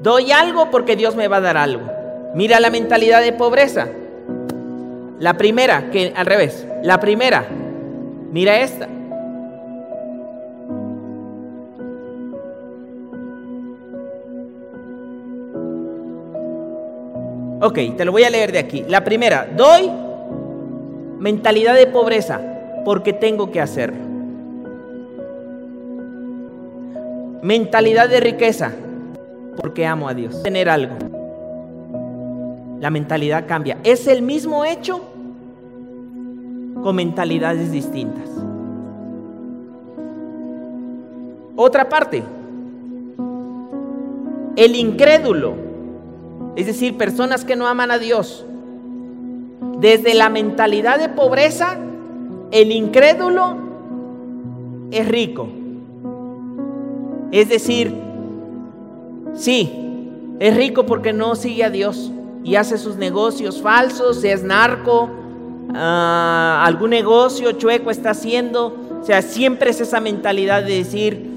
[0.01, 1.83] Doy algo porque Dios me va a dar algo.
[2.33, 3.87] Mira la mentalidad de pobreza.
[5.19, 7.45] La primera, que al revés, la primera,
[8.31, 8.87] mira esta.
[17.61, 18.85] Ok, te lo voy a leer de aquí.
[18.87, 19.89] La primera, doy
[21.19, 22.39] mentalidad de pobreza
[22.83, 24.14] porque tengo que hacerlo.
[27.45, 28.71] Mentalidad de riqueza
[29.61, 30.41] porque amo a Dios.
[30.41, 30.95] Tener algo.
[32.79, 33.77] La mentalidad cambia.
[33.83, 34.99] Es el mismo hecho
[36.81, 38.27] con mentalidades distintas.
[41.55, 42.23] Otra parte.
[44.55, 45.53] El incrédulo,
[46.55, 48.43] es decir, personas que no aman a Dios,
[49.77, 51.77] desde la mentalidad de pobreza,
[52.49, 53.55] el incrédulo
[54.89, 55.47] es rico.
[57.35, 57.93] Es decir,
[59.33, 59.69] sí,
[60.39, 62.09] es rico porque no sigue a Dios
[62.45, 65.09] y hace sus negocios falsos, es narco,
[65.73, 68.73] ah, algún negocio chueco está haciendo.
[69.01, 71.29] O sea, siempre es esa mentalidad de decir,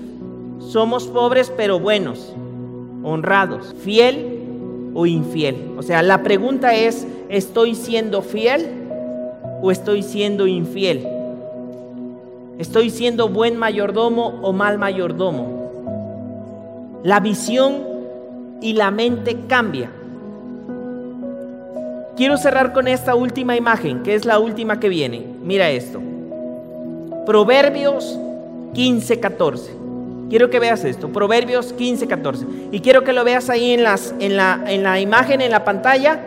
[0.61, 2.33] somos pobres pero buenos,
[3.03, 5.73] honrados, fiel o infiel.
[5.79, 8.69] O sea, la pregunta es, ¿estoy siendo fiel
[9.63, 11.05] o estoy siendo infiel?
[12.57, 15.58] ¿Estoy siendo buen mayordomo o mal mayordomo?
[17.03, 17.83] La visión
[18.61, 19.91] y la mente cambia.
[22.17, 25.25] Quiero cerrar con esta última imagen, que es la última que viene.
[25.43, 26.01] Mira esto.
[27.25, 28.19] Proverbios
[28.75, 29.73] 15, 14.
[30.29, 32.47] Quiero que veas esto, Proverbios 15, 14.
[32.73, 33.81] Y quiero que lo veas ahí en,
[34.21, 36.21] en, la, en la imagen, en la pantalla.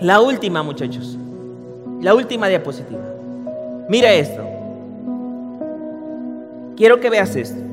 [0.00, 1.16] La última, muchachos.
[2.00, 3.00] La última diapositiva.
[3.88, 4.42] Mira esto.
[6.76, 7.69] Quiero que veas esto.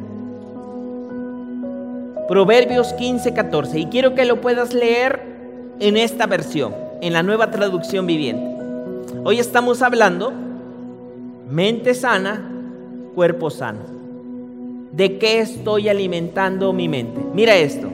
[2.28, 3.80] Proverbios 15, 14.
[3.80, 5.21] Y quiero que lo puedas leer
[5.80, 8.45] en esta versión, en la nueva traducción viviente.
[9.23, 10.34] Hoy estamos hablando
[11.49, 12.51] mente sana,
[13.15, 13.80] cuerpo sano.
[14.91, 17.21] ¿De qué estoy alimentando mi mente?
[17.34, 17.88] Mira esto.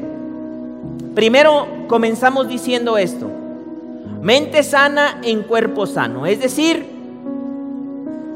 [1.14, 3.30] Primero comenzamos diciendo esto.
[4.22, 6.26] Mente sana en cuerpo sano.
[6.26, 6.86] Es decir,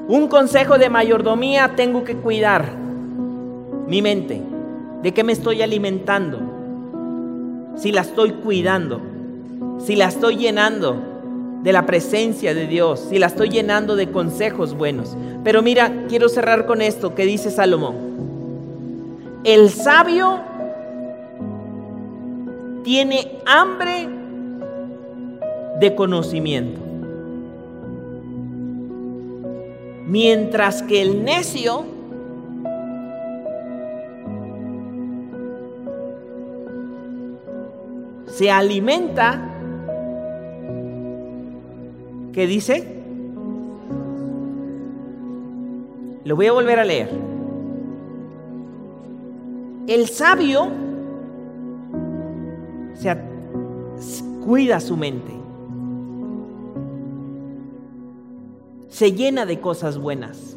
[0.07, 2.65] un consejo de mayordomía, tengo que cuidar
[3.87, 4.41] mi mente.
[5.01, 6.39] ¿De qué me estoy alimentando?
[7.75, 9.01] Si la estoy cuidando,
[9.79, 10.97] si la estoy llenando
[11.61, 15.15] de la presencia de Dios, si la estoy llenando de consejos buenos.
[15.43, 17.95] Pero mira, quiero cerrar con esto que dice Salomón.
[19.43, 20.39] El sabio
[22.83, 24.07] tiene hambre
[25.79, 26.81] de conocimiento.
[30.07, 31.96] Mientras que el necio
[38.37, 39.41] se alimenta,
[42.33, 43.01] ¿qué dice?
[46.23, 47.09] Lo voy a volver a leer.
[49.87, 50.67] El sabio
[52.93, 53.17] se
[54.45, 55.33] cuida su mente.
[58.87, 60.56] Se llena de cosas buenas.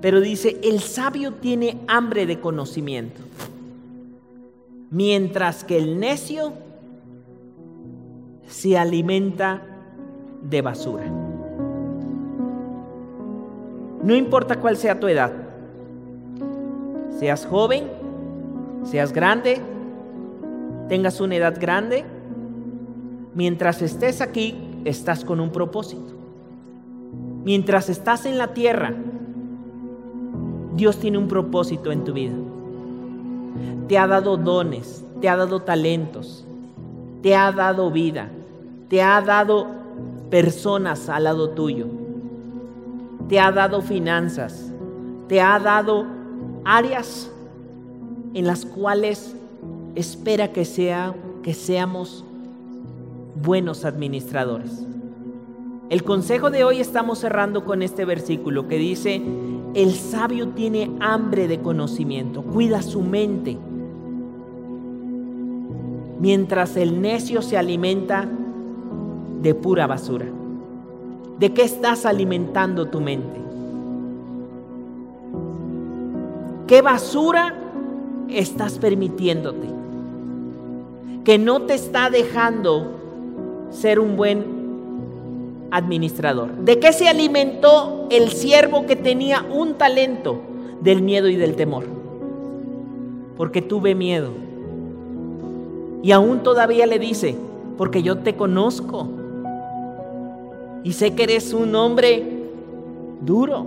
[0.00, 3.20] Pero dice, el sabio tiene hambre de conocimiento,
[4.90, 6.52] mientras que el necio
[8.46, 9.62] se alimenta
[10.42, 11.04] de basura.
[14.02, 15.32] No importa cuál sea tu edad,
[17.18, 17.90] seas joven,
[18.84, 19.60] seas grande,
[20.88, 22.04] tengas una edad grande,
[23.34, 26.14] mientras estés aquí, estás con un propósito.
[27.44, 28.94] Mientras estás en la tierra,
[30.78, 32.36] Dios tiene un propósito en tu vida.
[33.88, 36.46] Te ha dado dones, te ha dado talentos,
[37.20, 38.30] te ha dado vida,
[38.88, 39.66] te ha dado
[40.30, 41.88] personas al lado tuyo,
[43.28, 44.72] te ha dado finanzas,
[45.26, 46.06] te ha dado
[46.64, 47.28] áreas
[48.34, 49.34] en las cuales
[49.96, 51.12] espera que, sea,
[51.42, 52.24] que seamos
[53.34, 54.84] buenos administradores.
[55.90, 59.22] El consejo de hoy estamos cerrando con este versículo que dice,
[59.78, 63.56] el sabio tiene hambre de conocimiento, cuida su mente,
[66.18, 68.28] mientras el necio se alimenta
[69.40, 70.26] de pura basura.
[71.38, 73.40] ¿De qué estás alimentando tu mente?
[76.66, 77.54] ¿Qué basura
[78.28, 79.68] estás permitiéndote?
[81.22, 82.96] Que no te está dejando
[83.70, 84.57] ser un buen
[85.70, 86.50] administrador.
[86.56, 90.40] ¿De qué se alimentó el siervo que tenía un talento?
[90.80, 91.84] Del miedo y del temor.
[93.36, 94.30] Porque tuve miedo.
[96.02, 97.36] Y aún todavía le dice,
[97.76, 99.08] porque yo te conozco.
[100.84, 102.24] Y sé que eres un hombre
[103.20, 103.66] duro.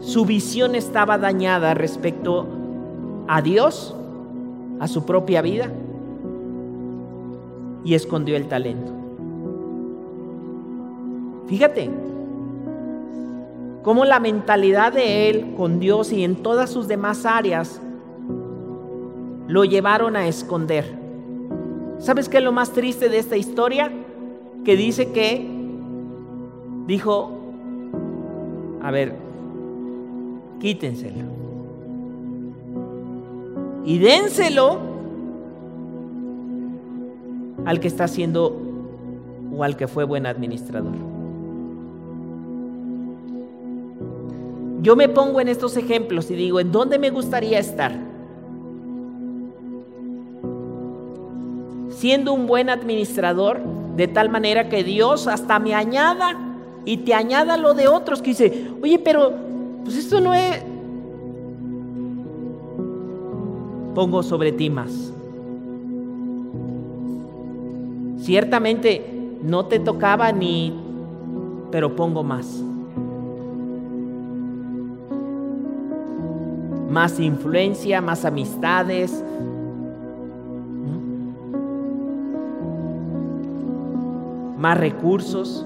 [0.00, 2.46] Su visión estaba dañada respecto
[3.28, 3.94] a Dios,
[4.80, 5.70] a su propia vida,
[7.84, 9.01] y escondió el talento.
[11.46, 11.90] Fíjate
[13.82, 17.80] cómo la mentalidad de él con Dios y en todas sus demás áreas
[19.48, 20.84] lo llevaron a esconder.
[21.98, 23.90] ¿Sabes qué es lo más triste de esta historia?
[24.64, 25.48] que dice que
[26.86, 27.30] dijo,
[28.80, 29.14] a ver,
[30.60, 31.24] quítenselo.
[33.84, 34.78] Y dénselo
[37.64, 38.56] al que está haciendo
[39.56, 41.11] o al que fue buen administrador.
[44.82, 47.96] Yo me pongo en estos ejemplos y digo, ¿en dónde me gustaría estar?
[51.90, 53.60] Siendo un buen administrador,
[53.94, 56.36] de tal manera que Dios hasta me añada
[56.84, 59.32] y te añada lo de otros que dice, oye, pero
[59.84, 60.64] pues esto no es...
[63.94, 65.12] Pongo sobre ti más.
[68.18, 70.72] Ciertamente no te tocaba ni,
[71.70, 72.64] pero pongo más.
[76.92, 79.24] Más influencia, más amistades,
[84.58, 85.64] más recursos.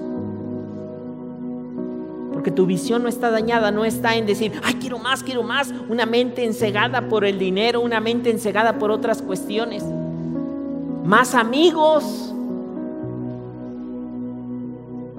[2.31, 5.73] Porque tu visión no está dañada, no está en decir, ay, quiero más, quiero más.
[5.89, 9.83] Una mente ensegada por el dinero, una mente ensegada por otras cuestiones.
[11.03, 12.33] Más amigos,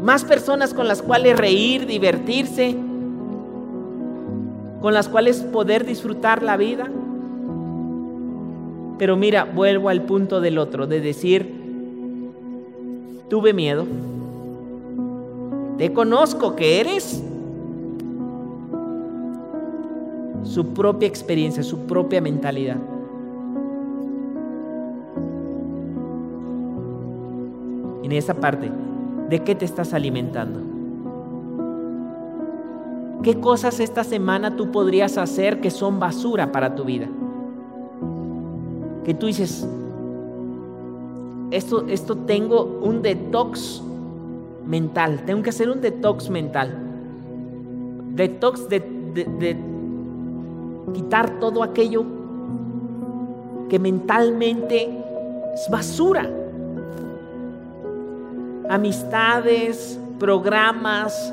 [0.01, 2.75] más personas con las cuales reír, divertirse,
[4.81, 6.89] con las cuales poder disfrutar la vida.
[8.99, 11.55] Pero mira, vuelvo al punto del otro, de decir,
[13.29, 13.87] tuve miedo,
[15.77, 17.23] te conozco que eres
[20.43, 22.79] su propia experiencia, su propia mentalidad.
[28.03, 28.71] En esa parte,
[29.29, 30.68] ¿de qué te estás alimentando?
[33.23, 37.09] ¿Qué cosas esta semana tú podrías hacer que son basura para tu vida?
[39.05, 39.67] Que tú dices,
[41.51, 43.83] esto, esto tengo un detox
[44.65, 46.79] mental, tengo que hacer un detox mental.
[48.15, 49.57] Detox de, de
[50.95, 52.05] quitar todo aquello
[53.69, 54.89] que mentalmente
[55.55, 56.31] es basura.
[58.69, 61.33] Amistades, programas,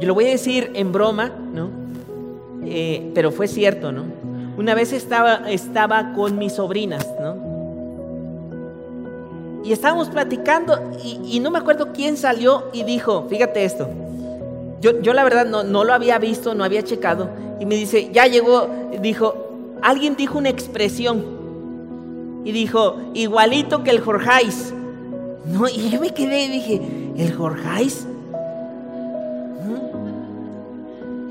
[0.00, 1.70] Yo lo voy a decir en broma, ¿no?
[2.64, 4.04] Eh, pero fue cierto, ¿no?
[4.56, 7.44] Una vez estaba, estaba con mis sobrinas, ¿no?
[9.64, 13.88] Y estábamos platicando y, no me acuerdo quién salió y dijo, fíjate esto,
[14.80, 17.30] yo, yo la verdad no, no, lo había visto, no había checado,
[17.60, 18.68] y me dice, ya llegó,
[19.00, 21.24] dijo, alguien dijo una expresión
[22.44, 24.74] y dijo, igualito que el Jorgeis.
[25.46, 26.82] No, y yo me quedé y dije,
[27.16, 28.06] ¿el Jorgeis?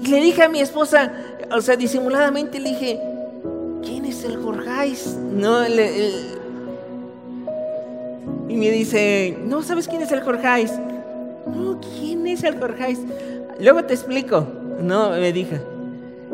[0.07, 1.11] Le dije a mi esposa,
[1.51, 2.99] o sea, disimuladamente le dije,
[3.83, 5.17] ¿quién es el Jorgeis?
[5.31, 5.67] No,
[8.47, 10.71] y me dice, no, ¿sabes quién es el Jorgeis?
[11.47, 12.99] No, ¿quién es el Jorgeis?
[13.59, 14.47] Luego te explico.
[14.79, 15.59] No, me dije.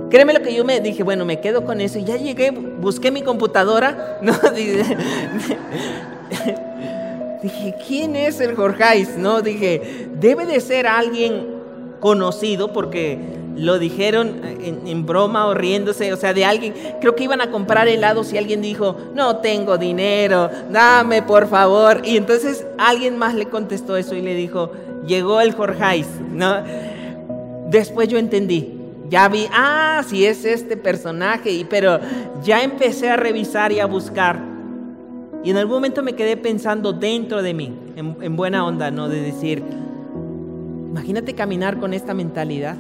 [0.10, 2.00] Créeme lo que yo me dije, bueno, me quedo con eso.
[2.00, 4.18] Y ya llegué, busqué mi computadora.
[4.22, 4.84] No, dije,
[7.42, 9.18] dije ¿quién es el Jorgeis?
[9.18, 11.48] No, dije, debe de ser alguien
[12.00, 13.18] conocido porque
[13.60, 17.88] lo dijeron en, broma o riéndose, o sea, de alguien, creo que iban a comprar
[17.88, 22.02] helados y alguien dijo, no tengo dinero, dame por favor.
[22.06, 24.72] Y entonces alguien más le contestó eso y le dijo,
[25.06, 26.56] llegó el Jorgeis, ¿no?
[27.68, 28.78] Después yo entendí,
[29.10, 32.00] ya vi, ah, sí es este personaje, y, pero
[32.44, 34.40] ya empecé a revisar y a buscar.
[35.44, 39.10] Y en algún momento me quedé pensando dentro de mí, en buena onda, ¿no?
[39.10, 39.64] De decir,
[40.90, 42.76] imagínate caminar con esta mentalidad.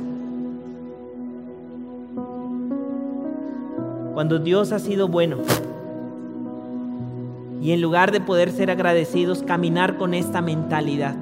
[4.19, 5.37] Cuando Dios ha sido bueno.
[7.61, 11.15] Y en lugar de poder ser agradecidos, caminar con esta mentalidad.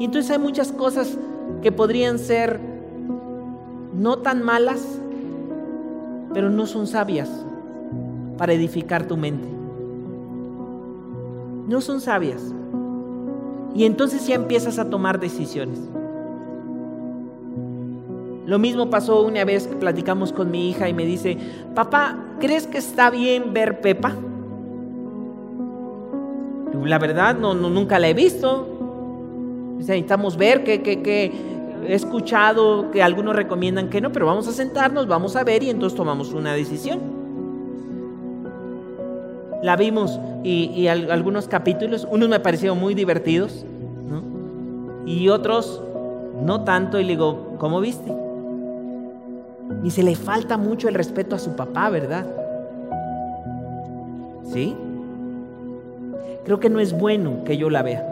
[0.00, 1.18] Y entonces hay muchas cosas
[1.62, 2.58] que podrían ser
[3.92, 4.98] no tan malas,
[6.32, 7.28] pero no son sabias
[8.38, 9.48] para edificar tu mente.
[11.68, 12.40] No son sabias.
[13.74, 15.78] Y entonces ya empiezas a tomar decisiones.
[18.46, 21.38] Lo mismo pasó una vez que platicamos con mi hija y me dice,
[21.74, 24.14] papá, ¿crees que está bien ver Pepa?
[26.84, 28.68] La verdad, no, nunca la he visto.
[29.78, 31.32] Necesitamos ver que, que,
[31.86, 35.70] he escuchado que algunos recomiendan que no, pero vamos a sentarnos, vamos a ver y
[35.70, 37.00] entonces tomamos una decisión.
[39.62, 43.64] La vimos y, algunos capítulos, unos me parecieron muy divertidos,
[45.06, 45.82] y otros
[46.42, 48.23] no tanto, y le digo, ¿cómo viste?
[49.82, 52.26] Y se le falta mucho el respeto a su papá, ¿verdad?
[54.52, 54.76] ¿Sí?
[56.44, 58.06] Creo que no es bueno que yo la vea.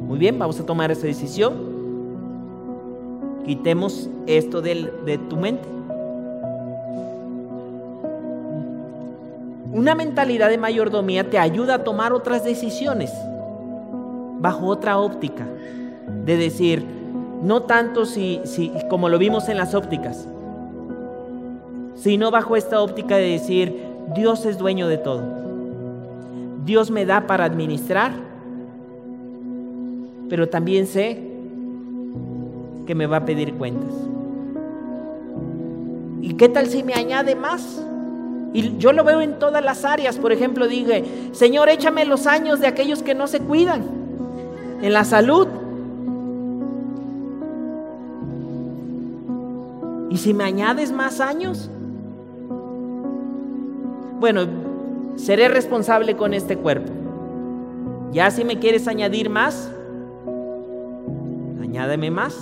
[0.00, 1.54] Muy bien, vamos a tomar esa decisión.
[3.44, 5.68] Quitemos esto de tu mente.
[9.72, 13.12] Una mentalidad de mayordomía te ayuda a tomar otras decisiones
[14.40, 15.46] bajo otra óptica.
[16.24, 16.84] De decir,
[17.42, 20.28] no tanto si, si, como lo vimos en las ópticas,
[21.94, 23.84] sino bajo esta óptica de decir,
[24.14, 25.22] Dios es dueño de todo.
[26.64, 28.12] Dios me da para administrar,
[30.28, 31.20] pero también sé
[32.86, 33.92] que me va a pedir cuentas.
[36.22, 37.82] ¿Y qué tal si me añade más?
[38.52, 40.18] Y yo lo veo en todas las áreas.
[40.18, 43.84] Por ejemplo, dije, Señor, échame los años de aquellos que no se cuidan.
[44.82, 45.46] En la salud,
[50.10, 51.70] ¿Y si me añades más años?
[54.18, 54.42] Bueno,
[55.14, 56.92] seré responsable con este cuerpo.
[58.10, 59.70] Ya si me quieres añadir más,
[61.62, 62.36] añádeme más.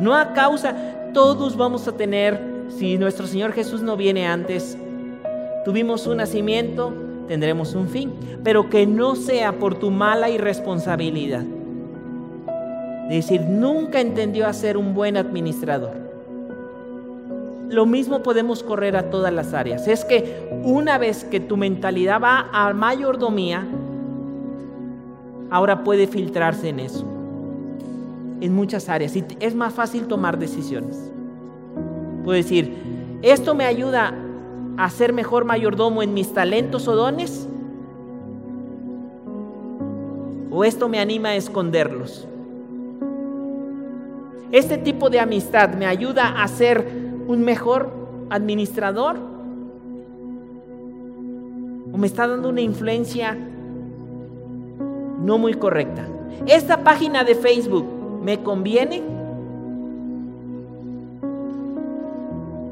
[0.00, 0.74] No a causa,
[1.12, 2.40] todos vamos a tener,
[2.70, 4.78] si nuestro Señor Jesús no viene antes,
[5.66, 6.94] tuvimos un nacimiento,
[7.28, 11.44] tendremos un fin, pero que no sea por tu mala irresponsabilidad.
[13.10, 16.03] Es decir, nunca entendió a ser un buen administrador
[17.70, 19.88] lo mismo podemos correr a todas las áreas.
[19.88, 23.66] Es que una vez que tu mentalidad va a mayordomía,
[25.50, 27.04] ahora puede filtrarse en eso,
[28.40, 31.10] en muchas áreas, y es más fácil tomar decisiones.
[32.24, 32.74] Puedo decir,
[33.22, 34.14] ¿esto me ayuda
[34.76, 37.48] a ser mejor mayordomo en mis talentos o dones?
[40.50, 42.26] ¿O esto me anima a esconderlos?
[44.52, 47.90] ¿Este tipo de amistad me ayuda a ser un mejor
[48.30, 49.16] administrador?
[51.92, 53.36] ¿O me está dando una influencia
[55.20, 56.06] no muy correcta?
[56.46, 57.86] ¿Esta página de Facebook
[58.22, 59.02] me conviene?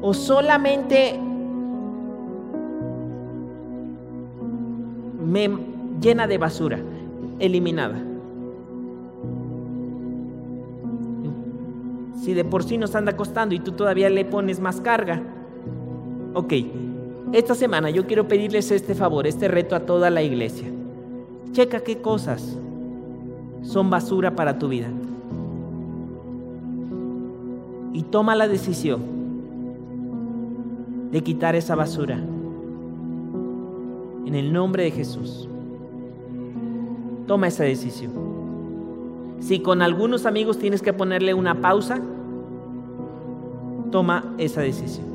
[0.01, 1.17] ¿O solamente
[5.25, 5.49] me
[6.01, 6.79] llena de basura,
[7.39, 8.12] eliminada?
[12.23, 15.21] Si de por sí nos anda costando y tú todavía le pones más carga.
[16.33, 16.53] Ok,
[17.33, 20.69] esta semana yo quiero pedirles este favor, este reto a toda la iglesia.
[21.51, 22.57] Checa qué cosas
[23.61, 24.87] son basura para tu vida.
[27.91, 29.01] Y toma la decisión
[31.11, 32.15] de quitar esa basura.
[34.25, 35.49] En el nombre de Jesús.
[37.27, 38.13] Toma esa decisión.
[39.41, 42.01] Si con algunos amigos tienes que ponerle una pausa,
[43.93, 45.05] toma esa decisión.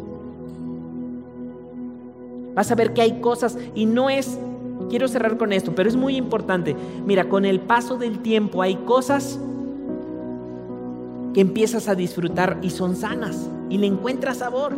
[2.54, 4.38] Vas a ver que hay cosas y no es,
[4.88, 6.76] quiero cerrar con esto, pero es muy importante.
[7.04, 9.40] Mira, con el paso del tiempo hay cosas
[11.34, 14.76] que empiezas a disfrutar y son sanas y le encuentras sabor.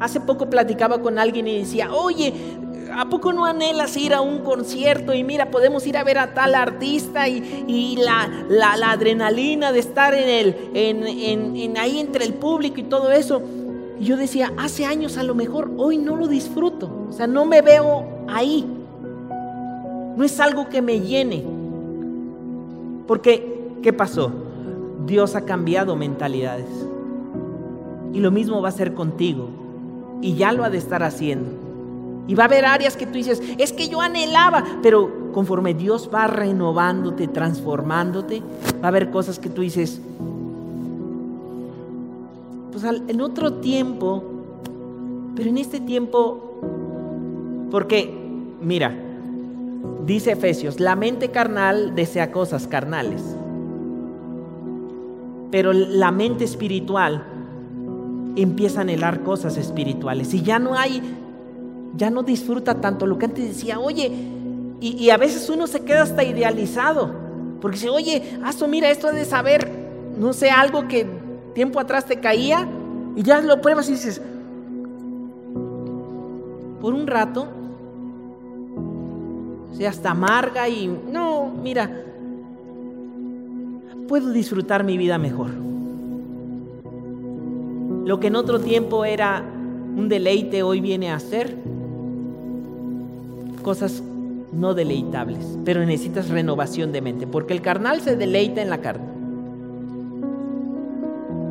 [0.00, 2.32] Hace poco platicaba con alguien y decía, oye,
[2.94, 5.14] ¿a poco no anhelas ir a un concierto?
[5.14, 10.28] Y mira, podemos ir a ver a tal artista y, la, adrenalina de estar en
[10.28, 13.42] el, en, ahí entre el público y todo eso.
[14.00, 16.90] Y yo decía, hace años a lo mejor, hoy no lo disfruto.
[17.08, 18.66] O sea, no me veo ahí.
[20.16, 21.44] No es algo que me llene.
[23.06, 24.32] Porque, ¿qué pasó?
[25.06, 26.68] Dios ha cambiado mentalidades.
[28.12, 29.48] Y lo mismo va a ser contigo.
[30.20, 31.67] Y ya lo ha de estar haciendo.
[32.28, 36.10] Y va a haber áreas que tú dices, es que yo anhelaba, pero conforme Dios
[36.14, 38.42] va renovándote, transformándote,
[38.82, 40.00] va a haber cosas que tú dices,
[42.70, 44.22] pues en otro tiempo,
[45.34, 46.60] pero en este tiempo,
[47.70, 48.14] porque,
[48.60, 48.94] mira,
[50.04, 53.22] dice Efesios, la mente carnal desea cosas carnales,
[55.50, 57.24] pero la mente espiritual
[58.36, 60.34] empieza a anhelar cosas espirituales.
[60.34, 61.02] Y ya no hay
[61.98, 64.10] ya no disfruta tanto lo que antes decía, oye,
[64.80, 67.10] y, a veces uno se queda hasta idealizado,
[67.60, 69.68] porque dice, oye, Aso, mira, esto de saber,
[70.16, 71.04] no sé, algo que
[71.54, 72.68] tiempo atrás te caía,
[73.16, 74.22] y ya lo pruebas y dices,
[76.80, 77.48] por un rato,
[79.76, 82.04] se hasta amarga y no, mira,
[84.06, 85.50] puedo disfrutar mi vida mejor.
[88.04, 89.42] Lo que en otro tiempo era
[89.96, 91.56] un deleite, hoy viene a ser
[93.68, 94.02] cosas
[94.50, 99.04] no deleitables, pero necesitas renovación de mente, porque el carnal se deleita en la carne.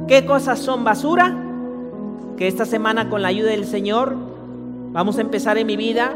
[0.08, 1.38] ¿Qué cosas son basura?
[2.36, 4.16] Que esta semana con la ayuda del Señor
[4.94, 6.16] vamos a empezar en mi vida.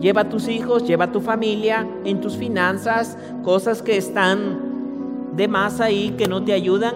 [0.00, 5.46] Lleva a tus hijos, lleva a tu familia, en tus finanzas, cosas que están de
[5.46, 6.94] más ahí, que no te ayudan,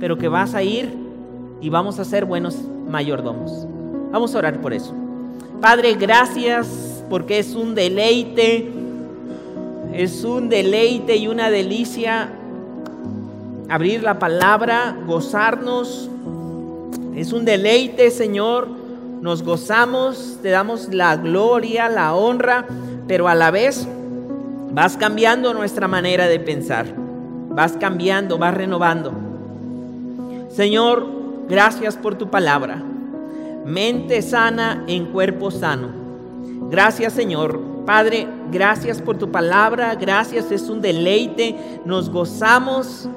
[0.00, 0.98] pero que vas a ir
[1.60, 3.68] y vamos a ser buenos mayordomos.
[4.10, 4.99] Vamos a orar por eso.
[5.60, 8.72] Padre, gracias porque es un deleite,
[9.92, 12.30] es un deleite y una delicia
[13.68, 16.08] abrir la palabra, gozarnos.
[17.14, 18.68] Es un deleite, Señor.
[19.20, 22.64] Nos gozamos, te damos la gloria, la honra,
[23.06, 23.86] pero a la vez
[24.72, 26.86] vas cambiando nuestra manera de pensar.
[27.50, 29.12] Vas cambiando, vas renovando.
[30.48, 31.06] Señor,
[31.50, 32.82] gracias por tu palabra
[33.70, 35.88] mente sana en cuerpo sano.
[36.70, 37.70] Gracias Señor.
[37.86, 43.08] Padre, gracias por tu palabra, gracias, es un deleite, nos gozamos,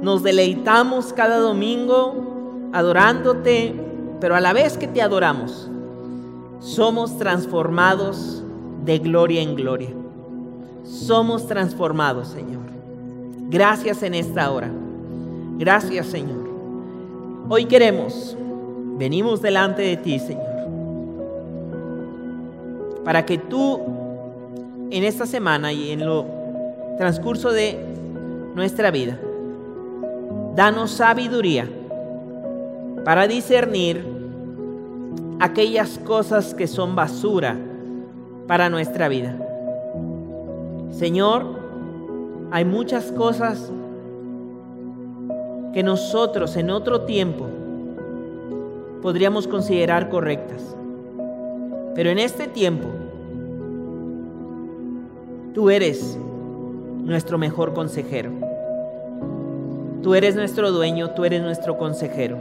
[0.00, 3.74] nos deleitamos cada domingo adorándote,
[4.20, 5.68] pero a la vez que te adoramos,
[6.60, 8.42] somos transformados
[8.84, 9.90] de gloria en gloria.
[10.84, 12.62] Somos transformados, Señor.
[13.50, 14.70] Gracias en esta hora.
[15.58, 16.48] Gracias, Señor.
[17.48, 18.36] Hoy queremos
[18.98, 20.44] venimos delante de ti, Señor,
[23.04, 23.80] para que tú
[24.90, 26.26] en esta semana y en lo
[26.98, 27.78] transcurso de
[28.54, 29.18] nuestra vida,
[30.56, 31.68] danos sabiduría
[33.04, 34.04] para discernir
[35.38, 37.56] aquellas cosas que son basura
[38.48, 39.36] para nuestra vida.
[40.90, 41.46] Señor,
[42.50, 43.70] hay muchas cosas
[45.72, 47.46] que nosotros en otro tiempo
[49.02, 50.62] podríamos considerar correctas.
[51.94, 52.88] Pero en este tiempo,
[55.54, 56.18] tú eres
[57.02, 58.30] nuestro mejor consejero.
[60.02, 62.38] Tú eres nuestro dueño, tú eres nuestro consejero.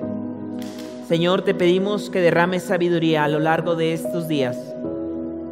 [1.08, 4.58] Señor, te pedimos que derrames sabiduría a lo largo de estos días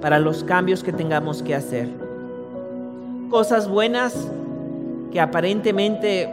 [0.02, 1.90] para los cambios que tengamos que hacer.
[3.30, 4.30] Cosas buenas
[5.11, 6.30] que aparentemente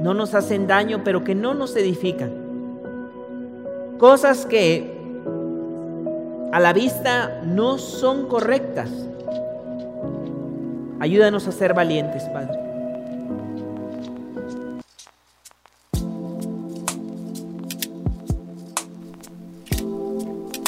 [0.00, 2.41] no nos hacen daño, pero que no nos edifican.
[4.02, 4.92] Cosas que
[6.52, 8.90] a la vista no son correctas.
[10.98, 12.58] Ayúdanos a ser valientes, Padre.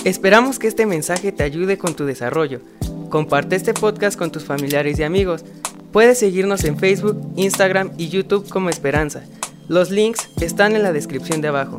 [0.05, 2.61] Esperamos que este mensaje te ayude con tu desarrollo.
[3.09, 5.45] Comparte este podcast con tus familiares y amigos.
[5.91, 9.25] Puedes seguirnos en Facebook, Instagram y YouTube como Esperanza.
[9.67, 11.79] Los links están en la descripción de abajo.